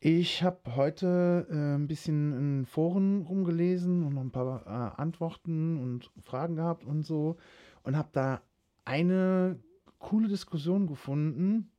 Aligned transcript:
Ich 0.00 0.44
habe 0.44 0.76
heute 0.76 1.48
äh, 1.50 1.74
ein 1.74 1.88
bisschen 1.88 2.32
in 2.32 2.66
Foren 2.66 3.22
rumgelesen 3.22 4.04
und 4.04 4.14
noch 4.14 4.20
ein 4.20 4.30
paar 4.30 4.64
äh, 4.64 5.00
Antworten 5.00 5.76
und 5.76 6.12
Fragen 6.22 6.54
gehabt 6.54 6.84
und 6.84 7.02
so 7.02 7.36
und 7.82 7.96
habe 7.96 8.08
da 8.12 8.40
eine 8.84 9.58
coole 9.98 10.28
Diskussion 10.28 10.86
gefunden. 10.86 11.72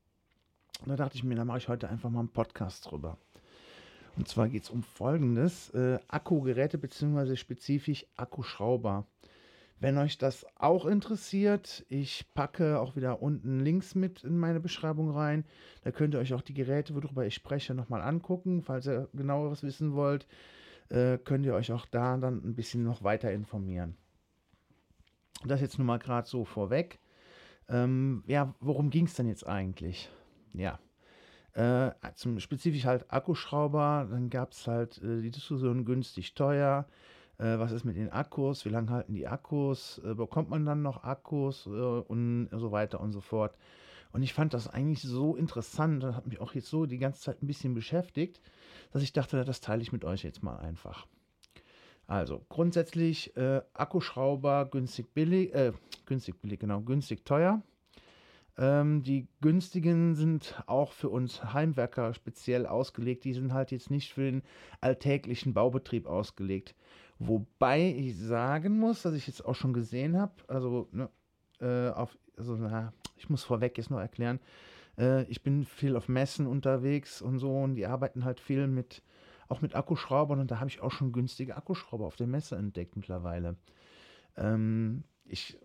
Und 0.81 0.89
da 0.89 0.97
dachte 0.97 1.15
ich 1.15 1.23
mir, 1.23 1.35
da 1.35 1.45
mache 1.45 1.59
ich 1.59 1.69
heute 1.69 1.87
einfach 1.87 2.09
mal 2.09 2.19
einen 2.19 2.27
Podcast 2.27 2.91
drüber. 2.91 3.17
Und 4.17 4.27
zwar 4.27 4.49
geht 4.49 4.63
es 4.63 4.69
um 4.69 4.83
Folgendes: 4.83 5.69
äh, 5.69 5.97
Akkugeräte 6.09 6.77
bzw. 6.77 7.37
spezifisch 7.37 8.05
Akkuschrauber. 8.17 9.05
Wenn 9.81 9.97
euch 9.97 10.17
das 10.17 10.45
auch 10.55 10.85
interessiert, 10.85 11.85
ich 11.87 12.25
packe 12.33 12.79
auch 12.79 12.97
wieder 12.97 13.21
unten 13.21 13.61
Links 13.61 13.95
mit 13.95 14.25
in 14.25 14.37
meine 14.37 14.59
Beschreibung 14.59 15.11
rein. 15.11 15.45
Da 15.83 15.91
könnt 15.91 16.13
ihr 16.13 16.19
euch 16.19 16.33
auch 16.33 16.41
die 16.41 16.53
Geräte, 16.53 16.95
worüber 16.95 17.25
ich 17.25 17.33
spreche, 17.33 17.73
nochmal 17.73 18.01
angucken. 18.01 18.61
Falls 18.61 18.87
ihr 18.87 19.07
genaueres 19.13 19.63
wissen 19.63 19.93
wollt, 19.93 20.27
äh, 20.89 21.17
könnt 21.17 21.45
ihr 21.45 21.53
euch 21.53 21.71
auch 21.71 21.85
da 21.85 22.17
dann 22.17 22.41
ein 22.43 22.55
bisschen 22.55 22.83
noch 22.83 23.03
weiter 23.03 23.31
informieren. 23.31 23.95
Das 25.45 25.61
jetzt 25.61 25.77
nur 25.77 25.87
mal 25.87 25.99
gerade 25.99 26.27
so 26.27 26.43
vorweg. 26.43 26.99
Ähm, 27.69 28.23
ja, 28.27 28.53
worum 28.59 28.89
ging 28.89 29.05
es 29.05 29.13
denn 29.13 29.27
jetzt 29.27 29.47
eigentlich? 29.47 30.09
Ja, 30.53 30.79
äh, 31.53 31.91
zum 32.15 32.39
spezifisch 32.39 32.85
halt 32.85 33.11
Akkuschrauber, 33.11 34.07
dann 34.09 34.29
gab 34.29 34.51
es 34.51 34.67
halt 34.67 34.97
äh, 35.03 35.21
die 35.21 35.31
Diskussion 35.31 35.85
günstig, 35.85 36.33
teuer. 36.33 36.85
Äh, 37.39 37.57
was 37.57 37.71
ist 37.71 37.85
mit 37.85 37.95
den 37.95 38.11
Akkus? 38.11 38.65
Wie 38.65 38.69
lange 38.69 38.91
halten 38.91 39.13
die 39.13 39.27
Akkus? 39.27 39.99
Äh, 40.05 40.13
bekommt 40.13 40.49
man 40.49 40.65
dann 40.65 40.81
noch 40.81 41.03
Akkus? 41.03 41.65
Äh, 41.65 41.69
und 41.69 42.49
so 42.51 42.71
weiter 42.71 42.99
und 42.99 43.11
so 43.11 43.21
fort. 43.21 43.55
Und 44.11 44.23
ich 44.23 44.33
fand 44.33 44.53
das 44.53 44.67
eigentlich 44.67 45.01
so 45.01 45.35
interessant 45.35 46.03
und 46.03 46.15
hat 46.15 46.27
mich 46.27 46.41
auch 46.41 46.53
jetzt 46.53 46.67
so 46.67 46.85
die 46.85 46.97
ganze 46.97 47.21
Zeit 47.21 47.41
ein 47.41 47.47
bisschen 47.47 47.73
beschäftigt, 47.73 48.41
dass 48.91 49.03
ich 49.03 49.13
dachte, 49.13 49.45
das 49.45 49.61
teile 49.61 49.81
ich 49.81 49.91
mit 49.91 50.03
euch 50.03 50.23
jetzt 50.23 50.43
mal 50.43 50.57
einfach. 50.57 51.05
Also 52.07 52.43
grundsätzlich 52.49 53.37
äh, 53.37 53.61
Akkuschrauber 53.73 54.65
günstig 54.65 55.13
billig, 55.13 55.53
äh, 55.53 55.73
günstig 56.07 56.41
billig, 56.41 56.59
genau, 56.59 56.81
günstig 56.81 57.23
teuer. 57.23 57.61
Ähm, 58.57 59.03
die 59.03 59.27
günstigen 59.41 60.15
sind 60.15 60.61
auch 60.65 60.91
für 60.91 61.09
uns 61.09 61.53
Heimwerker 61.53 62.15
speziell 62.15 62.65
ausgelegt. 62.65 63.25
Die 63.25 63.33
sind 63.33 63.53
halt 63.53 63.71
jetzt 63.71 63.91
nicht 63.91 64.11
für 64.11 64.23
den 64.23 64.41
alltäglichen 64.81 65.53
Baubetrieb 65.53 66.07
ausgelegt. 66.07 66.73
Wobei 67.19 67.93
ich 67.97 68.17
sagen 68.17 68.79
muss, 68.79 69.01
dass 69.01 69.13
ich 69.13 69.27
jetzt 69.27 69.45
auch 69.45 69.55
schon 69.55 69.73
gesehen 69.73 70.17
habe, 70.17 70.33
also 70.47 70.87
ne, 70.93 71.09
äh, 71.59 71.89
auf, 71.89 72.17
also 72.37 72.55
na, 72.55 72.93
ich 73.17 73.29
muss 73.29 73.43
vorweg 73.43 73.77
jetzt 73.77 73.91
noch 73.91 73.99
erklären, 73.99 74.39
äh, 74.97 75.23
ich 75.23 75.43
bin 75.43 75.65
viel 75.65 75.97
auf 75.97 76.07
Messen 76.07 76.47
unterwegs 76.47 77.21
und 77.21 77.39
so 77.39 77.51
und 77.51 77.75
die 77.75 77.85
arbeiten 77.85 78.23
halt 78.23 78.39
viel 78.39 78.67
mit, 78.67 79.03
auch 79.49 79.59
mit 79.61 79.75
Akkuschraubern 79.75 80.39
und 80.39 80.49
da 80.49 80.59
habe 80.59 80.69
ich 80.69 80.79
auch 80.79 80.93
schon 80.93 81.11
günstige 81.11 81.57
Akkuschrauber 81.57 82.05
auf 82.05 82.15
der 82.15 82.27
Messe 82.27 82.55
entdeckt 82.55 82.95
mittlerweile. 82.95 83.57
Ähm, 84.37 85.03
ich 85.29 85.57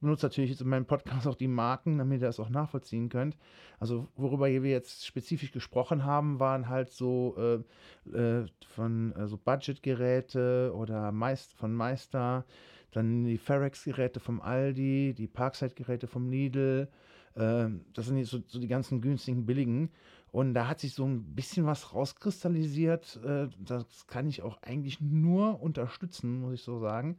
benutze 0.00 0.26
natürlich 0.26 0.50
jetzt 0.50 0.60
in 0.60 0.68
meinem 0.68 0.84
Podcast 0.84 1.26
auch 1.26 1.36
die 1.36 1.48
Marken, 1.48 1.98
damit 1.98 2.20
ihr 2.20 2.26
das 2.26 2.40
auch 2.40 2.48
nachvollziehen 2.48 3.08
könnt. 3.08 3.36
Also 3.78 4.08
worüber 4.16 4.46
wir 4.46 4.70
jetzt 4.70 5.06
spezifisch 5.06 5.52
gesprochen 5.52 6.04
haben, 6.04 6.40
waren 6.40 6.68
halt 6.68 6.90
so 6.90 7.36
äh, 7.38 8.16
äh, 8.16 8.46
von 8.66 9.12
äh, 9.12 9.36
Budgetgeräte 9.44 10.72
oder 10.74 11.12
Meist, 11.12 11.54
von 11.54 11.72
Meister, 11.72 12.44
dann 12.90 13.24
die 13.24 13.38
Ferex-Geräte 13.38 14.20
vom 14.20 14.40
Aldi, 14.40 15.14
die 15.16 15.28
Parkside-Geräte 15.28 16.06
vom 16.06 16.28
Lidl. 16.28 16.88
Äh, 17.34 17.68
das 17.94 18.06
sind 18.06 18.18
jetzt 18.18 18.30
so, 18.30 18.40
so 18.46 18.58
die 18.58 18.68
ganzen 18.68 19.00
günstigen, 19.00 19.46
billigen. 19.46 19.90
Und 20.32 20.54
da 20.54 20.66
hat 20.66 20.80
sich 20.80 20.94
so 20.94 21.04
ein 21.04 21.34
bisschen 21.34 21.66
was 21.66 21.92
rauskristallisiert. 21.92 23.20
Äh, 23.22 23.48
das 23.58 24.06
kann 24.06 24.26
ich 24.26 24.42
auch 24.42 24.60
eigentlich 24.62 25.00
nur 25.00 25.60
unterstützen, 25.60 26.40
muss 26.40 26.54
ich 26.54 26.62
so 26.62 26.80
sagen, 26.80 27.18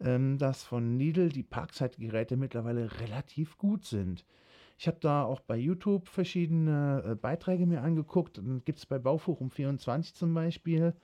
ähm, 0.00 0.38
dass 0.38 0.62
von 0.62 0.96
Lidl 0.96 1.28
die 1.28 1.42
Parkzeitgeräte 1.42 2.36
mittlerweile 2.36 3.00
relativ 3.00 3.58
gut 3.58 3.84
sind. 3.84 4.24
Ich 4.78 4.86
habe 4.86 4.98
da 5.00 5.24
auch 5.24 5.40
bei 5.40 5.56
YouTube 5.56 6.08
verschiedene 6.08 7.02
äh, 7.04 7.14
Beiträge 7.16 7.66
mir 7.66 7.82
angeguckt. 7.82 8.40
Gibt 8.64 8.78
es 8.78 8.86
bei 8.86 8.98
Bauforum 8.98 9.50
24 9.50 10.14
zum 10.14 10.32
Beispiel 10.32 10.94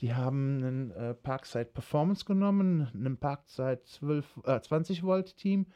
die 0.00 0.14
haben 0.14 0.58
einen 0.58 0.90
äh, 0.92 1.14
Parkside 1.14 1.66
Performance 1.66 2.24
genommen, 2.24 2.88
einen 2.94 3.16
Parkside 3.16 3.82
12, 3.84 4.40
äh, 4.44 4.60
20 4.60 5.02
Volt 5.02 5.36
Team 5.36 5.66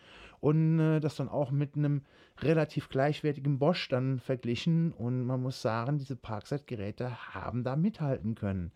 und 0.41 0.79
äh, 0.79 1.01
das 1.01 1.17
dann 1.17 1.29
auch 1.29 1.51
mit 1.51 1.77
einem 1.77 2.03
relativ 2.39 2.89
gleichwertigen 2.89 3.59
Bosch 3.59 3.89
dann 3.89 4.19
verglichen. 4.19 4.93
Und 4.93 5.25
man 5.25 5.43
muss 5.43 5.63
sagen, 5.63 5.99
diese 5.99 6.17
Parkside 6.17 6.65
Geräte 6.67 7.35
haben 7.35 7.65
da 7.65 7.77
mithalten 7.77 8.35
können. 8.35 8.73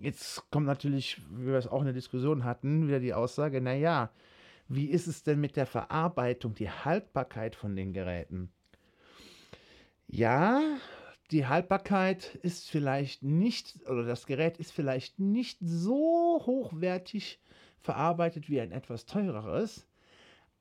Jetzt 0.00 0.50
kommt 0.50 0.66
natürlich, 0.66 1.20
wie 1.30 1.46
wir 1.46 1.54
es 1.54 1.66
auch 1.66 1.80
in 1.80 1.86
der 1.86 1.94
Diskussion 1.94 2.44
hatten, 2.44 2.86
wieder 2.86 3.00
die 3.00 3.14
Aussage, 3.14 3.60
naja, 3.60 4.10
wie 4.68 4.86
ist 4.86 5.06
es 5.06 5.22
denn 5.22 5.40
mit 5.40 5.56
der 5.56 5.66
Verarbeitung, 5.66 6.54
die 6.54 6.70
Haltbarkeit 6.70 7.56
von 7.56 7.74
den 7.74 7.92
Geräten? 7.92 8.52
Ja, 10.06 10.60
die 11.30 11.46
Haltbarkeit 11.46 12.36
ist 12.36 12.70
vielleicht 12.70 13.22
nicht, 13.22 13.86
oder 13.88 14.04
das 14.04 14.26
Gerät 14.26 14.58
ist 14.58 14.72
vielleicht 14.72 15.18
nicht 15.18 15.58
so 15.60 16.42
hochwertig 16.46 17.40
verarbeitet 17.80 18.48
wie 18.48 18.60
ein 18.60 18.72
etwas 18.72 19.06
teureres. 19.06 19.86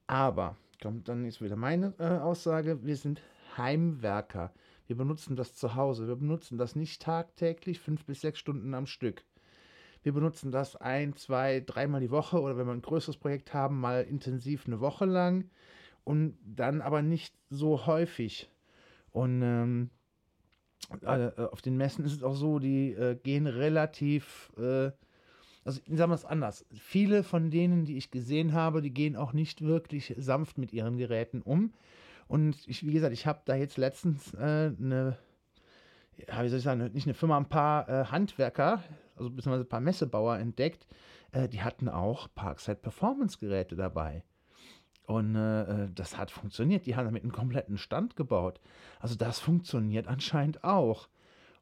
Aber, 0.08 0.58
kommt 0.82 1.08
dann 1.08 1.26
jetzt 1.26 1.42
wieder 1.42 1.56
meine 1.56 1.94
äh, 2.00 2.04
Aussage, 2.04 2.84
wir 2.86 2.98
sind 2.98 3.22
Heimwerker. 3.58 4.52
Wir 4.88 4.96
benutzen 4.96 5.36
das 5.36 5.56
zu 5.56 5.76
Hause. 5.76 6.08
Wir 6.08 6.16
benutzen 6.16 6.58
das 6.58 6.76
nicht 6.76 7.02
tagtäglich, 7.02 7.80
fünf 7.80 8.06
bis 8.06 8.22
sechs 8.22 8.40
Stunden 8.40 8.74
am 8.74 8.86
Stück. 8.86 9.24
Wir 10.04 10.14
benutzen 10.14 10.52
das 10.52 10.76
ein, 10.76 11.16
zwei, 11.16 11.62
dreimal 11.66 12.00
die 12.00 12.12
Woche 12.12 12.40
oder 12.40 12.58
wenn 12.58 12.68
wir 12.68 12.74
ein 12.74 12.82
größeres 12.82 13.18
Projekt 13.18 13.54
haben, 13.54 13.80
mal 13.80 14.04
intensiv 14.04 14.66
eine 14.66 14.80
Woche 14.80 15.06
lang 15.06 15.50
und 16.04 16.38
dann 16.46 16.82
aber 16.82 17.02
nicht 17.02 17.36
so 17.50 17.86
häufig. 17.86 18.50
Und 19.12 19.42
ähm, 19.42 19.90
äh, 19.90 19.97
äh, 19.97 19.97
auf 21.06 21.62
den 21.62 21.78
Messen 21.78 22.06
ist 22.06 22.14
es 22.14 22.24
auch 22.24 22.36
so, 22.36 22.60
die 22.60 22.94
äh, 22.94 23.16
gehen 23.16 23.48
relativ, 23.48 24.52
äh, 24.58 24.92
also 25.66 25.82
ich 25.86 25.98
sage 25.98 26.08
mal 26.08 26.16
es 26.16 26.26
anders. 26.26 26.66
Viele 26.74 27.24
von 27.24 27.52
denen, 27.52 27.86
die 27.86 27.98
ich 27.98 28.12
gesehen 28.12 28.54
habe, 28.54 28.82
die 28.82 28.94
gehen 28.94 29.16
auch 29.16 29.34
nicht 29.34 29.62
wirklich 29.62 30.16
sanft 30.18 30.58
mit 30.58 30.72
ihren 30.72 30.98
Geräten 30.98 31.42
um. 31.42 31.74
Und 32.28 32.58
ich, 32.68 32.86
wie 32.86 32.94
gesagt, 32.94 33.14
ich 33.14 33.26
habe 33.26 33.42
da 33.46 33.56
jetzt 33.56 33.78
letztens 33.78 34.34
äh, 34.34 34.72
eine, 34.80 35.18
ja, 36.16 36.44
wie 36.44 36.50
soll 36.50 36.60
ich 36.60 36.64
sagen, 36.64 36.92
nicht 36.94 37.08
eine 37.08 37.14
Firma, 37.14 37.38
ein 37.38 37.50
paar 37.50 37.88
äh, 37.90 38.06
Handwerker, 38.06 38.84
also 39.16 39.30
beziehungsweise 39.30 39.66
ein 39.66 39.70
paar 39.70 39.82
Messebauer 39.82 40.38
entdeckt, 40.38 40.88
die 41.52 41.62
hatten 41.62 41.90
auch 41.90 42.30
Parkside 42.34 42.78
Performance 42.78 43.38
Geräte 43.38 43.76
dabei. 43.76 44.24
Und 45.08 45.36
äh, 45.36 45.62
äh, 45.62 45.90
das 45.96 46.18
hat 46.18 46.32
funktioniert. 46.32 46.86
Die 46.86 46.98
haben 46.98 47.06
damit 47.06 47.24
einen 47.24 47.32
kompletten 47.32 47.78
Stand 47.78 48.18
gebaut. 48.18 48.60
Also 49.00 49.16
das 49.16 49.40
funktioniert 49.40 50.06
anscheinend 50.06 50.66
auch. 50.66 51.08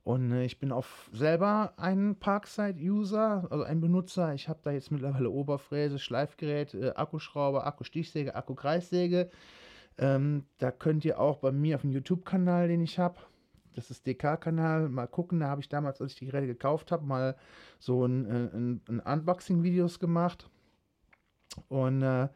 Und 0.04 0.32
äh, 0.32 0.46
ich 0.46 0.60
bin 0.60 0.72
auch 0.72 0.86
selber 1.14 1.74
ein 1.78 2.16
Parkside-User, 2.16 3.48
also 3.50 3.64
ein 3.64 3.82
Benutzer. 3.82 4.34
Ich 4.34 4.50
habe 4.50 4.60
da 4.64 4.72
jetzt 4.72 4.92
mittlerweile 4.92 5.30
Oberfräse, 5.30 6.00
Schleifgerät, 6.00 6.74
äh, 6.74 6.94
Akkuschrauber, 6.96 7.68
Akkustichsäge, 7.68 8.36
Akkukreissäge. 8.36 9.30
Ähm, 10.00 10.46
da 10.58 10.72
könnt 10.72 11.06
ihr 11.06 11.20
auch 11.20 11.38
bei 11.38 11.52
mir 11.52 11.76
auf 11.76 11.82
dem 11.82 11.92
YouTube-Kanal, 11.92 12.68
den 12.68 12.82
ich 12.82 12.98
habe, 12.98 13.20
das 13.76 13.92
ist 13.92 14.08
DK-Kanal, 14.08 14.90
mal 14.90 15.08
gucken. 15.08 15.40
Da 15.40 15.50
habe 15.50 15.62
ich 15.62 15.70
damals, 15.70 16.02
als 16.02 16.14
ich 16.14 16.20
die 16.20 16.26
Geräte 16.26 16.48
gekauft 16.48 16.92
habe, 16.92 17.06
mal 17.06 17.36
so 17.78 18.06
ein, 18.06 18.26
äh, 18.26 18.58
ein, 18.58 18.82
ein 18.90 19.00
Unboxing-Videos 19.02 20.00
gemacht. 20.00 20.50
Und 21.70 22.02
äh, 22.02 22.28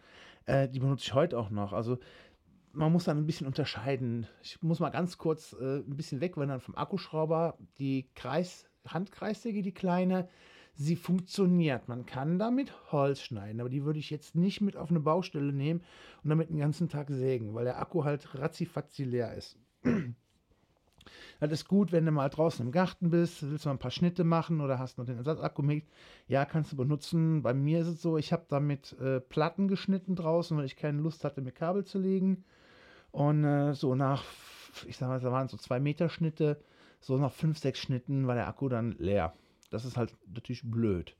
äh, 0.50 0.68
die 0.68 0.80
benutze 0.80 1.06
ich 1.06 1.14
heute 1.14 1.38
auch 1.38 1.50
noch. 1.50 1.74
Also 1.74 2.00
man 2.74 2.92
muss 2.92 3.06
dann 3.06 3.18
ein 3.18 3.26
bisschen 3.26 3.48
unterscheiden. 3.48 4.28
Ich 4.42 4.62
muss 4.62 4.80
mal 4.80 4.90
ganz 4.90 5.18
kurz 5.18 5.56
äh, 5.60 5.78
ein 5.78 5.96
bisschen 5.96 6.22
wegwandern 6.22 6.60
vom 6.60 6.76
Akkuschrauber. 6.76 7.58
Die 7.78 8.10
Kreis, 8.16 8.68
Handkreissäge, 8.88 9.62
die 9.62 9.74
kleine, 9.74 10.28
sie 10.74 10.96
funktioniert. 10.96 11.88
Man 11.88 12.06
kann 12.06 12.40
damit 12.40 12.92
Holz 12.92 13.22
schneiden, 13.22 13.60
aber 13.60 13.70
die 13.70 13.86
würde 13.86 14.00
ich 14.00 14.10
jetzt 14.10 14.36
nicht 14.36 14.62
mit 14.62 14.76
auf 14.76 14.90
eine 14.90 15.00
Baustelle 15.00 15.54
nehmen 15.54 15.82
und 16.24 16.30
damit 16.30 16.50
den 16.50 16.58
ganzen 16.58 16.90
Tag 16.90 17.10
sägen, 17.10 17.54
weil 17.54 17.66
der 17.66 17.80
Akku 17.80 18.04
halt 18.04 18.36
ratzifatzi 18.36 19.04
leer 19.04 19.36
ist. 19.36 19.58
Das 21.40 21.52
ist 21.52 21.68
gut, 21.68 21.92
wenn 21.92 22.06
du 22.06 22.12
mal 22.12 22.30
draußen 22.30 22.66
im 22.66 22.72
Garten 22.72 23.10
bist, 23.10 23.50
willst 23.50 23.66
du 23.66 23.70
mal 23.70 23.76
ein 23.76 23.80
paar 23.80 23.92
Schnitte 23.92 24.24
machen 24.24 24.62
oder 24.62 24.80
hast 24.80 24.98
noch 24.98 25.06
den 25.06 25.18
Ersatzakku 25.18 25.62
mit. 25.62 25.86
Ja, 26.28 26.46
kannst 26.46 26.72
du 26.72 26.76
benutzen. 26.76 27.42
Bei 27.42 27.54
mir 27.54 27.82
ist 27.82 27.88
es 27.88 28.02
so, 28.02 28.18
ich 28.18 28.34
habe 28.34 28.46
damit 28.50 28.94
äh, 29.00 29.20
Platten 29.20 29.68
geschnitten 29.68 30.16
draußen, 30.16 30.58
weil 30.58 30.66
ich 30.66 30.76
keine 30.76 31.02
Lust 31.02 31.24
hatte, 31.24 31.42
mir 31.42 31.52
Kabel 31.52 31.86
zu 31.86 32.00
legen. 32.00 32.44
Und 33.12 33.44
äh, 33.44 33.74
so 33.74 33.96
nach, 33.96 34.24
ich 34.88 34.98
sag 34.98 35.08
mal, 35.08 35.20
da 35.20 35.32
waren 35.32 35.48
so 35.48 35.58
zwei 35.58 35.80
Meter 35.80 36.10
Schnitte, 36.10 36.62
so 37.00 37.18
nach 37.18 37.32
fünf, 37.32 37.58
sechs 37.58 37.80
Schnitten 37.80 38.28
war 38.28 38.36
der 38.36 38.48
Akku 38.48 38.70
dann 38.70 38.96
leer. 39.00 39.34
Das 39.72 39.86
ist 39.86 39.98
halt 39.98 40.16
natürlich 40.34 40.64
blöd. 40.64 41.16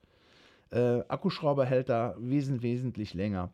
Äh, 0.72 1.02
Akkuschrauber 1.08 1.66
hält 1.66 1.90
da 1.90 2.16
wesentlich, 2.20 2.64
wesentlich 2.64 3.14
länger. 3.14 3.52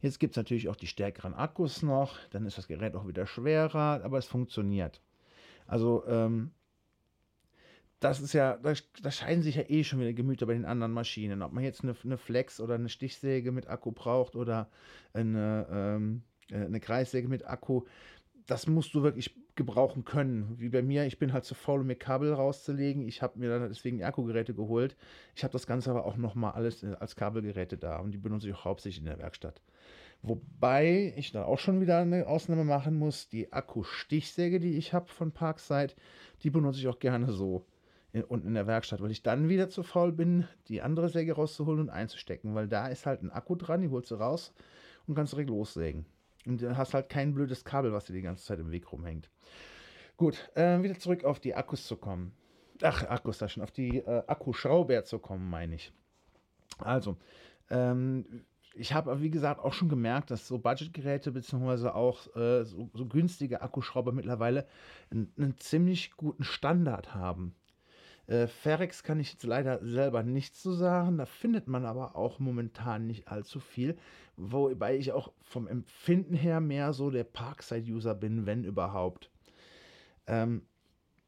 Jetzt 0.00 0.20
gibt 0.20 0.32
es 0.32 0.36
natürlich 0.36 0.68
auch 0.68 0.76
die 0.76 0.86
stärkeren 0.86 1.34
Akkus 1.34 1.82
noch, 1.82 2.18
dann 2.30 2.44
ist 2.44 2.58
das 2.58 2.68
Gerät 2.68 2.94
auch 2.94 3.06
wieder 3.06 3.26
schwerer, 3.26 4.02
aber 4.04 4.18
es 4.18 4.26
funktioniert. 4.26 5.00
Also 5.66 6.04
ähm, 6.06 6.50
das 8.00 8.20
ist 8.20 8.34
ja, 8.34 8.58
da, 8.62 8.74
da 9.02 9.10
scheiden 9.10 9.42
sich 9.42 9.56
ja 9.56 9.64
eh 9.66 9.82
schon 9.82 9.98
wieder 9.98 10.12
Gemüter 10.12 10.46
bei 10.46 10.52
den 10.52 10.66
anderen 10.66 10.92
Maschinen. 10.92 11.42
Ob 11.42 11.52
man 11.52 11.64
jetzt 11.64 11.82
eine, 11.82 11.96
eine 12.04 12.18
Flex 12.18 12.60
oder 12.60 12.74
eine 12.74 12.90
Stichsäge 12.90 13.50
mit 13.50 13.68
Akku 13.68 13.92
braucht 13.92 14.36
oder 14.36 14.68
eine, 15.14 15.66
ähm, 15.70 16.22
äh, 16.50 16.66
eine 16.66 16.80
Kreissäge 16.80 17.28
mit 17.28 17.46
Akku, 17.46 17.84
das 18.46 18.66
musst 18.66 18.92
du 18.94 19.02
wirklich 19.02 19.34
gebrauchen 19.54 20.04
können. 20.04 20.58
Wie 20.58 20.68
bei 20.68 20.82
mir, 20.82 21.06
ich 21.06 21.18
bin 21.18 21.32
halt 21.32 21.44
zu 21.44 21.54
faul, 21.54 21.80
um 21.80 21.86
mir 21.86 21.94
Kabel 21.94 22.32
rauszulegen. 22.34 23.08
Ich 23.08 23.22
habe 23.22 23.38
mir 23.38 23.48
dann 23.48 23.68
deswegen 23.68 23.98
die 23.98 24.04
Akkugeräte 24.04 24.52
geholt. 24.52 24.96
Ich 25.34 25.44
habe 25.44 25.52
das 25.52 25.66
Ganze 25.66 25.90
aber 25.90 26.04
auch 26.04 26.16
nochmal 26.16 26.52
alles 26.52 26.82
äh, 26.82 26.94
als 27.00 27.16
Kabelgeräte 27.16 27.78
da 27.78 27.98
und 27.98 28.10
die 28.10 28.18
benutze 28.18 28.48
ich 28.48 28.54
auch 28.54 28.64
hauptsächlich 28.66 29.00
in 29.00 29.06
der 29.06 29.18
Werkstatt. 29.18 29.62
Wobei 30.26 31.12
ich 31.18 31.32
da 31.32 31.44
auch 31.44 31.58
schon 31.58 31.82
wieder 31.82 31.98
eine 31.98 32.26
Ausnahme 32.26 32.64
machen 32.64 32.96
muss. 32.96 33.28
Die 33.28 33.52
Akku-Stichsäge, 33.52 34.58
die 34.58 34.78
ich 34.78 34.94
habe 34.94 35.06
von 35.06 35.32
Parkside, 35.32 35.92
die 36.42 36.48
benutze 36.48 36.80
ich 36.80 36.88
auch 36.88 36.98
gerne 36.98 37.30
so 37.30 37.66
unten 38.28 38.48
in 38.48 38.54
der 38.54 38.66
Werkstatt, 38.66 39.02
weil 39.02 39.10
ich 39.10 39.22
dann 39.22 39.50
wieder 39.50 39.68
zu 39.68 39.82
faul 39.82 40.12
bin, 40.12 40.48
die 40.68 40.80
andere 40.80 41.10
Säge 41.10 41.34
rauszuholen 41.34 41.80
und 41.80 41.90
einzustecken, 41.90 42.54
weil 42.54 42.68
da 42.68 42.86
ist 42.86 43.04
halt 43.04 43.22
ein 43.22 43.30
Akku 43.30 43.54
dran, 43.54 43.82
die 43.82 43.90
holst 43.90 44.10
du 44.12 44.14
raus 44.14 44.54
und 45.06 45.14
kannst 45.14 45.34
direkt 45.34 45.50
lossägen. 45.50 46.06
Und 46.46 46.62
dann 46.62 46.78
hast 46.78 46.94
halt 46.94 47.10
kein 47.10 47.34
blödes 47.34 47.64
Kabel, 47.64 47.92
was 47.92 48.06
dir 48.06 48.14
die 48.14 48.22
ganze 48.22 48.44
Zeit 48.44 48.60
im 48.60 48.70
Weg 48.70 48.92
rumhängt. 48.92 49.28
Gut, 50.16 50.50
äh, 50.54 50.82
wieder 50.82 50.98
zurück 50.98 51.24
auf 51.24 51.38
die 51.38 51.54
Akkus 51.54 51.86
zu 51.86 51.96
kommen. 51.96 52.32
Ach, 52.82 53.02
Akkus 53.04 53.38
da 53.38 53.48
schon, 53.48 53.62
auf 53.62 53.72
die 53.72 53.98
äh, 53.98 54.22
Akkuschrauber 54.26 55.04
zu 55.04 55.18
kommen, 55.18 55.50
meine 55.50 55.74
ich. 55.74 55.92
Also, 56.78 57.18
ähm, 57.68 58.44
ich 58.74 58.92
habe, 58.92 59.20
wie 59.22 59.30
gesagt, 59.30 59.60
auch 59.60 59.72
schon 59.72 59.88
gemerkt, 59.88 60.30
dass 60.30 60.48
so 60.48 60.58
Budgetgeräte 60.58 61.32
beziehungsweise 61.32 61.94
auch 61.94 62.26
äh, 62.36 62.64
so, 62.64 62.90
so, 62.92 63.06
günstige 63.06 63.62
Akkuschrauber 63.62 64.12
mittlerweile 64.12 64.66
einen, 65.10 65.32
einen 65.36 65.56
ziemlich 65.58 66.12
guten 66.16 66.44
Standard 66.44 67.14
haben. 67.14 67.54
Äh, 68.26 68.46
Ferex 68.46 69.02
kann 69.02 69.20
ich 69.20 69.32
jetzt 69.32 69.44
leider 69.44 69.84
selber 69.84 70.22
nichts 70.22 70.60
zu 70.62 70.72
sagen. 70.72 71.18
Da 71.18 71.26
findet 71.26 71.68
man 71.68 71.84
aber 71.84 72.16
auch 72.16 72.38
momentan 72.38 73.06
nicht 73.06 73.28
allzu 73.28 73.60
viel. 73.60 73.96
Wobei 74.36 74.96
ich 74.96 75.12
auch 75.12 75.32
vom 75.42 75.68
Empfinden 75.68 76.34
her 76.34 76.60
mehr 76.60 76.92
so 76.92 77.10
der 77.10 77.24
Parkside-User 77.24 78.14
bin, 78.14 78.46
wenn 78.46 78.64
überhaupt. 78.64 79.30
Ähm, 80.26 80.62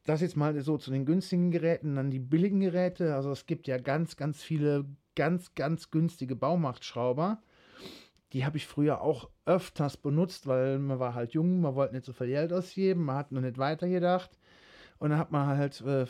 das 0.04 0.20
jetzt 0.20 0.36
mal 0.36 0.58
so 0.60 0.78
zu 0.78 0.90
den 0.90 1.04
günstigen 1.04 1.50
Geräten, 1.50 1.96
dann 1.96 2.10
die 2.10 2.18
billigen 2.18 2.60
Geräte. 2.60 3.14
Also 3.14 3.30
es 3.30 3.46
gibt 3.46 3.66
ja 3.66 3.78
ganz, 3.78 4.16
ganz 4.16 4.42
viele 4.42 4.86
ganz, 5.16 5.54
ganz 5.54 5.90
günstige 5.90 6.36
Baumachtschrauber. 6.36 7.42
Die 8.32 8.44
habe 8.44 8.56
ich 8.56 8.66
früher 8.66 9.00
auch 9.00 9.30
öfters 9.44 9.96
benutzt, 9.96 10.46
weil 10.46 10.78
man 10.78 10.98
war 10.98 11.14
halt 11.14 11.32
jung, 11.32 11.60
man 11.60 11.74
wollte 11.74 11.94
nicht 11.94 12.06
so 12.06 12.12
viel 12.12 12.28
Geld 12.28 12.52
ausgeben, 12.52 13.04
man 13.04 13.16
hat 13.16 13.32
noch 13.32 13.40
nicht 13.40 13.58
weitergedacht. 13.58 14.38
Und 14.98 15.10
dann 15.10 15.18
hat 15.18 15.32
man 15.32 15.46
halt 15.46 15.80
äh, 15.82 16.06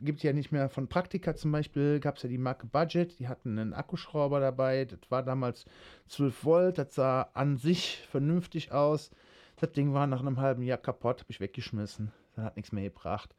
gibt 0.00 0.22
ja 0.22 0.32
nicht 0.32 0.52
mehr 0.52 0.68
von 0.68 0.88
Praktika 0.88 1.34
zum 1.34 1.52
Beispiel, 1.52 2.00
gab 2.00 2.16
es 2.16 2.22
ja 2.22 2.28
die 2.28 2.38
Marke 2.38 2.66
Budget, 2.66 3.18
die 3.18 3.28
hatten 3.28 3.58
einen 3.58 3.74
Akkuschrauber 3.74 4.40
dabei, 4.40 4.84
das 4.84 4.98
war 5.08 5.22
damals 5.22 5.64
12 6.08 6.44
Volt, 6.44 6.78
das 6.78 6.94
sah 6.94 7.22
an 7.34 7.56
sich 7.56 8.06
vernünftig 8.10 8.72
aus. 8.72 9.10
Das 9.56 9.72
Ding 9.72 9.94
war 9.94 10.06
nach 10.06 10.20
einem 10.20 10.38
halben 10.38 10.62
Jahr 10.62 10.78
kaputt, 10.78 11.20
habe 11.20 11.30
ich 11.30 11.40
weggeschmissen. 11.40 12.12
Das 12.34 12.44
hat 12.44 12.56
nichts 12.56 12.72
mehr 12.72 12.84
gebracht. 12.84 13.34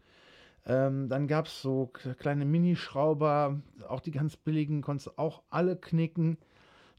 Ähm, 0.67 1.07
dann 1.07 1.27
gab 1.27 1.47
es 1.47 1.61
so 1.61 1.91
kleine 2.19 2.45
Minischrauber, 2.45 3.61
auch 3.87 4.01
die 4.01 4.11
ganz 4.11 4.35
billigen, 4.35 4.81
konntest 4.81 5.17
auch 5.17 5.41
alle 5.49 5.77
knicken. 5.77 6.37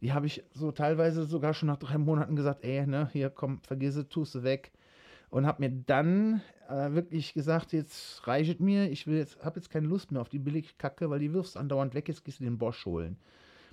Die 0.00 0.12
habe 0.12 0.26
ich 0.26 0.42
so 0.54 0.72
teilweise 0.72 1.24
sogar 1.26 1.52
schon 1.52 1.66
nach 1.66 1.76
drei 1.76 1.98
Monaten 1.98 2.34
gesagt, 2.34 2.64
ey, 2.64 2.86
ne, 2.86 3.10
hier 3.12 3.30
komm, 3.30 3.60
vergiss 3.60 3.96
es, 3.96 4.08
tust 4.08 4.34
du 4.34 4.42
weg 4.42 4.72
und 5.30 5.46
habe 5.46 5.62
mir 5.62 5.70
dann 5.70 6.40
äh, 6.68 6.92
wirklich 6.92 7.34
gesagt, 7.34 7.72
jetzt 7.72 8.26
reicht 8.26 8.60
mir, 8.60 8.90
ich 8.90 9.06
jetzt, 9.06 9.44
habe 9.44 9.58
jetzt 9.58 9.70
keine 9.70 9.86
Lust 9.86 10.10
mehr 10.12 10.20
auf 10.20 10.28
die 10.28 10.38
Billigkacke, 10.38 11.10
weil 11.10 11.18
die 11.18 11.32
wirfst 11.32 11.56
andauernd 11.56 11.94
weg, 11.94 12.08
jetzt 12.08 12.24
gehst 12.24 12.40
du 12.40 12.44
den 12.44 12.58
Bosch 12.58 12.86
holen. 12.86 13.18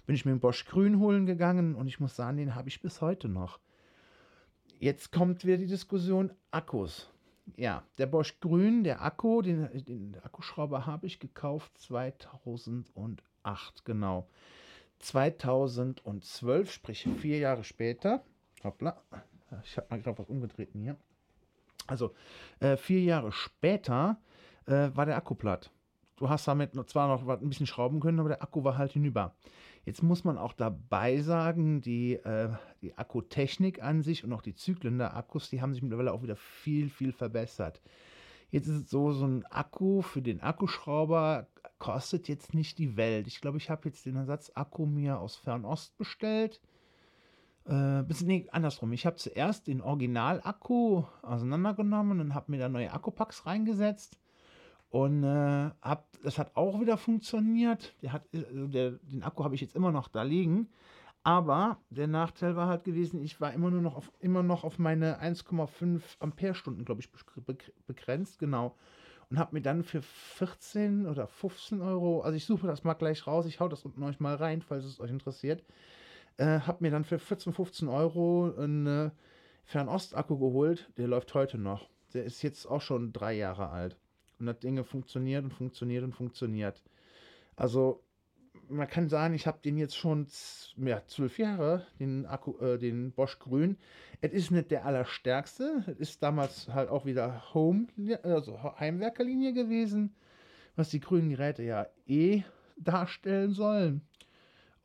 Bin 0.06 0.16
ich 0.16 0.26
mir 0.26 0.32
den 0.32 0.40
Bosch 0.40 0.66
Grün 0.66 1.00
holen 1.00 1.26
gegangen 1.26 1.76
und 1.76 1.88
ich 1.88 2.00
muss 2.00 2.16
sagen, 2.16 2.38
den 2.38 2.56
habe 2.56 2.70
ich 2.70 2.82
bis 2.82 3.02
heute 3.02 3.30
noch. 3.30 3.60
Jetzt 4.80 5.12
kommt 5.12 5.46
wieder 5.46 5.58
die 5.58 5.68
Diskussion 5.68 6.32
Akkus. 6.52 7.10
Ja, 7.56 7.84
der 7.98 8.08
Bosch 8.08 8.40
Grün, 8.40 8.84
der 8.84 9.02
Akku, 9.02 9.42
den, 9.42 9.70
den 9.86 10.18
Akkuschrauber 10.24 10.86
habe 10.86 11.08
ich 11.08 11.20
gekauft 11.20 11.78
2008, 11.78 13.86
genau. 13.86 14.28
2012, 15.00 16.72
sprich 16.72 17.08
vier 17.20 17.38
Jahre 17.38 17.64
später. 17.64 18.24
Hoppla, 18.64 19.00
ich 19.64 19.78
habe 19.78 19.88
mal 19.90 20.02
gerade 20.02 20.18
was 20.18 20.28
umgedreht 20.28 20.70
hier. 20.74 20.98
Also 21.88 22.16
äh, 22.60 22.78
vier 22.78 23.02
Jahre 23.02 23.32
später 23.32 24.18
äh, 24.66 24.90
war 24.94 25.06
der 25.06 25.18
Akku 25.18 25.36
platt. 25.36 25.72
Du 26.18 26.30
hast 26.30 26.48
damit 26.48 26.74
zwar 26.90 27.08
noch 27.08 27.28
ein 27.28 27.50
bisschen 27.50 27.68
schrauben 27.68 28.00
können, 28.00 28.20
aber 28.20 28.30
der 28.30 28.42
Akku 28.42 28.64
war 28.64 28.78
halt 28.78 28.94
hinüber. 28.94 29.36
Jetzt 29.86 30.02
muss 30.02 30.24
man 30.24 30.40
auch 30.40 30.54
dabei 30.54 31.22
sagen, 31.22 31.80
die, 31.80 32.14
äh, 32.14 32.50
die 32.82 32.98
Akkutechnik 32.98 33.84
an 33.84 34.02
sich 34.02 34.24
und 34.24 34.34
auch 34.34 34.42
die 34.42 34.56
Zyklen 34.56 34.98
der 34.98 35.16
Akkus, 35.16 35.50
die 35.52 35.62
haben 35.62 35.74
sich 35.74 35.84
mittlerweile 35.84 36.12
auch 36.12 36.24
wieder 36.24 36.36
viel, 36.36 36.90
viel 36.90 37.12
verbessert. 37.12 37.82
Jetzt 38.50 38.68
ist 38.68 38.84
es 38.84 38.90
so, 38.90 39.12
so 39.12 39.28
ein 39.28 39.46
Akku 39.46 40.02
für 40.02 40.24
den 40.24 40.42
Akkuschrauber 40.42 41.48
kostet 41.78 42.28
jetzt 42.28 42.56
nicht 42.56 42.80
die 42.80 42.98
Welt. 42.98 43.28
Ich 43.28 43.42
glaube, 43.42 43.58
ich 43.58 43.70
habe 43.70 43.88
jetzt 43.88 44.06
den 44.06 44.16
Ersatzakku 44.16 44.88
mir 44.88 45.20
aus 45.20 45.36
Fernost 45.36 45.96
bestellt. 45.98 46.62
Äh, 47.66 48.04
bisschen, 48.04 48.28
nee, 48.28 48.48
andersrum. 48.52 48.92
Ich 48.94 49.06
habe 49.06 49.18
zuerst 49.18 49.68
den 49.68 49.82
Original-Akku 49.82 51.04
auseinandergenommen 51.22 52.22
und 52.22 52.34
habe 52.34 52.52
mir 52.52 52.60
da 52.60 52.70
neue 52.70 52.92
Akkupacks 52.92 53.46
reingesetzt. 53.46 54.18
Und 54.90 55.24
äh, 55.24 55.72
hab, 55.82 56.08
das 56.22 56.38
hat 56.38 56.56
auch 56.56 56.80
wieder 56.80 56.98
funktioniert. 56.98 57.94
Der 58.02 58.14
hat, 58.14 58.24
also 58.34 58.68
der, 58.68 58.92
den 58.92 59.24
Akku 59.24 59.44
habe 59.44 59.56
ich 59.56 59.62
jetzt 59.62 59.76
immer 59.76 59.92
noch 59.92 60.08
da 60.08 60.24
liegen. 60.24 60.70
Aber 61.26 61.80
der 61.90 62.08
Nachteil 62.08 62.56
war 62.56 62.68
halt 62.68 62.84
gewesen, 62.84 63.20
ich 63.20 63.42
war 63.42 63.52
immer 63.52 63.72
nur 63.72 63.82
noch 63.82 63.96
auf, 63.96 64.12
immer 64.20 64.44
noch 64.44 64.64
auf 64.64 64.78
meine 64.78 65.20
1,5 65.24 66.02
Ampere-Stunden, 66.20 66.86
glaube 66.86 67.02
ich, 67.02 67.10
begrenzt, 67.88 68.38
genau. 68.38 68.76
Und 69.32 69.40
habe 69.40 69.56
mir 69.56 69.62
dann 69.62 69.84
für 69.84 70.04
14 70.04 71.08
oder 71.08 71.26
15 71.26 71.82
Euro, 71.82 72.22
also 72.22 72.38
ich 72.38 72.46
suche 72.46 72.68
das 72.68 72.84
mal 72.84 72.94
gleich 72.94 73.26
raus, 73.26 73.48
ich 73.48 73.60
hau 73.60 73.68
das 73.68 73.84
unten 73.86 74.04
euch 74.04 74.20
mal 74.20 74.36
rein, 74.36 74.62
falls 74.62 74.86
es 74.86 75.00
euch 75.00 75.10
interessiert, 75.10 75.64
äh, 76.38 76.60
habe 76.60 76.84
mir 76.84 76.92
dann 76.92 77.06
für 77.06 77.18
14, 77.18 77.54
15 77.54 77.88
Euro 77.88 78.54
einen 78.56 78.86
äh, 78.86 79.10
Fernost-Akku 79.64 80.38
geholt. 80.38 80.92
Der 80.98 81.08
läuft 81.08 81.34
heute 81.34 81.58
noch. 81.58 81.90
Der 82.14 82.24
ist 82.24 82.44
jetzt 82.44 82.68
auch 82.68 82.82
schon 82.82 83.14
drei 83.14 83.34
Jahre 83.34 83.70
alt. 83.70 83.98
Und 84.40 84.48
das 84.48 84.60
Ding 84.60 84.84
funktioniert 84.84 85.44
und 85.44 85.54
funktioniert 85.54 86.04
und 86.04 86.14
funktioniert. 86.14 86.82
Also, 87.56 88.04
man 88.70 88.88
kann 88.88 89.10
sagen, 89.10 89.34
ich 89.34 89.48
habe 89.48 89.60
den 89.64 89.78
jetzt 89.78 89.96
schon 89.96 90.28
ja, 90.78 91.06
zwölf 91.08 91.38
Jahre, 91.38 91.86
den 92.00 92.26
Akku, 92.26 92.58
äh, 92.60 92.78
den 92.78 93.12
Bosch 93.12 93.38
Grün. 93.40 93.78
Es 94.22 94.34
ist 94.34 94.52
nicht 94.52 94.72
der 94.72 94.86
allerstärkste. 94.86 95.84
Es 95.88 96.00
ist 96.00 96.24
damals 96.24 96.70
halt 96.70 96.90
auch 96.90 97.06
wieder 97.06 97.54
Home, 97.54 97.88
also 98.24 98.60
Heimwerkerlinie 98.80 99.54
gewesen, 99.54 100.16
was 100.76 100.90
die 100.90 101.00
grünen 101.00 101.30
Geräte 101.30 101.64
ja 101.64 101.88
eh 102.08 102.44
darstellen 102.78 103.52
sollen. 103.52 104.02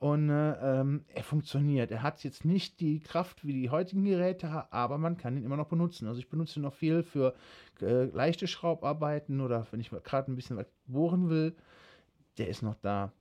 Und 0.00 0.30
äh, 0.30 0.80
ähm, 0.80 1.04
er 1.08 1.22
funktioniert. 1.22 1.90
Er 1.90 2.02
hat 2.02 2.24
jetzt 2.24 2.46
nicht 2.46 2.80
die 2.80 3.00
Kraft 3.00 3.44
wie 3.44 3.52
die 3.52 3.68
heutigen 3.68 4.02
Geräte, 4.02 4.66
aber 4.72 4.96
man 4.96 5.18
kann 5.18 5.36
ihn 5.36 5.44
immer 5.44 5.58
noch 5.58 5.68
benutzen. 5.68 6.08
Also 6.08 6.20
ich 6.20 6.30
benutze 6.30 6.58
ihn 6.58 6.62
noch 6.62 6.72
viel 6.72 7.02
für 7.02 7.34
äh, 7.82 8.04
leichte 8.06 8.46
Schraubarbeiten 8.46 9.42
oder 9.42 9.66
wenn 9.70 9.78
ich 9.78 9.90
gerade 9.90 10.32
ein 10.32 10.36
bisschen 10.36 10.56
was 10.56 10.66
bohren 10.86 11.28
will. 11.28 11.54
Der 12.38 12.48
ist 12.48 12.62
noch 12.62 12.76
da. 12.76 13.12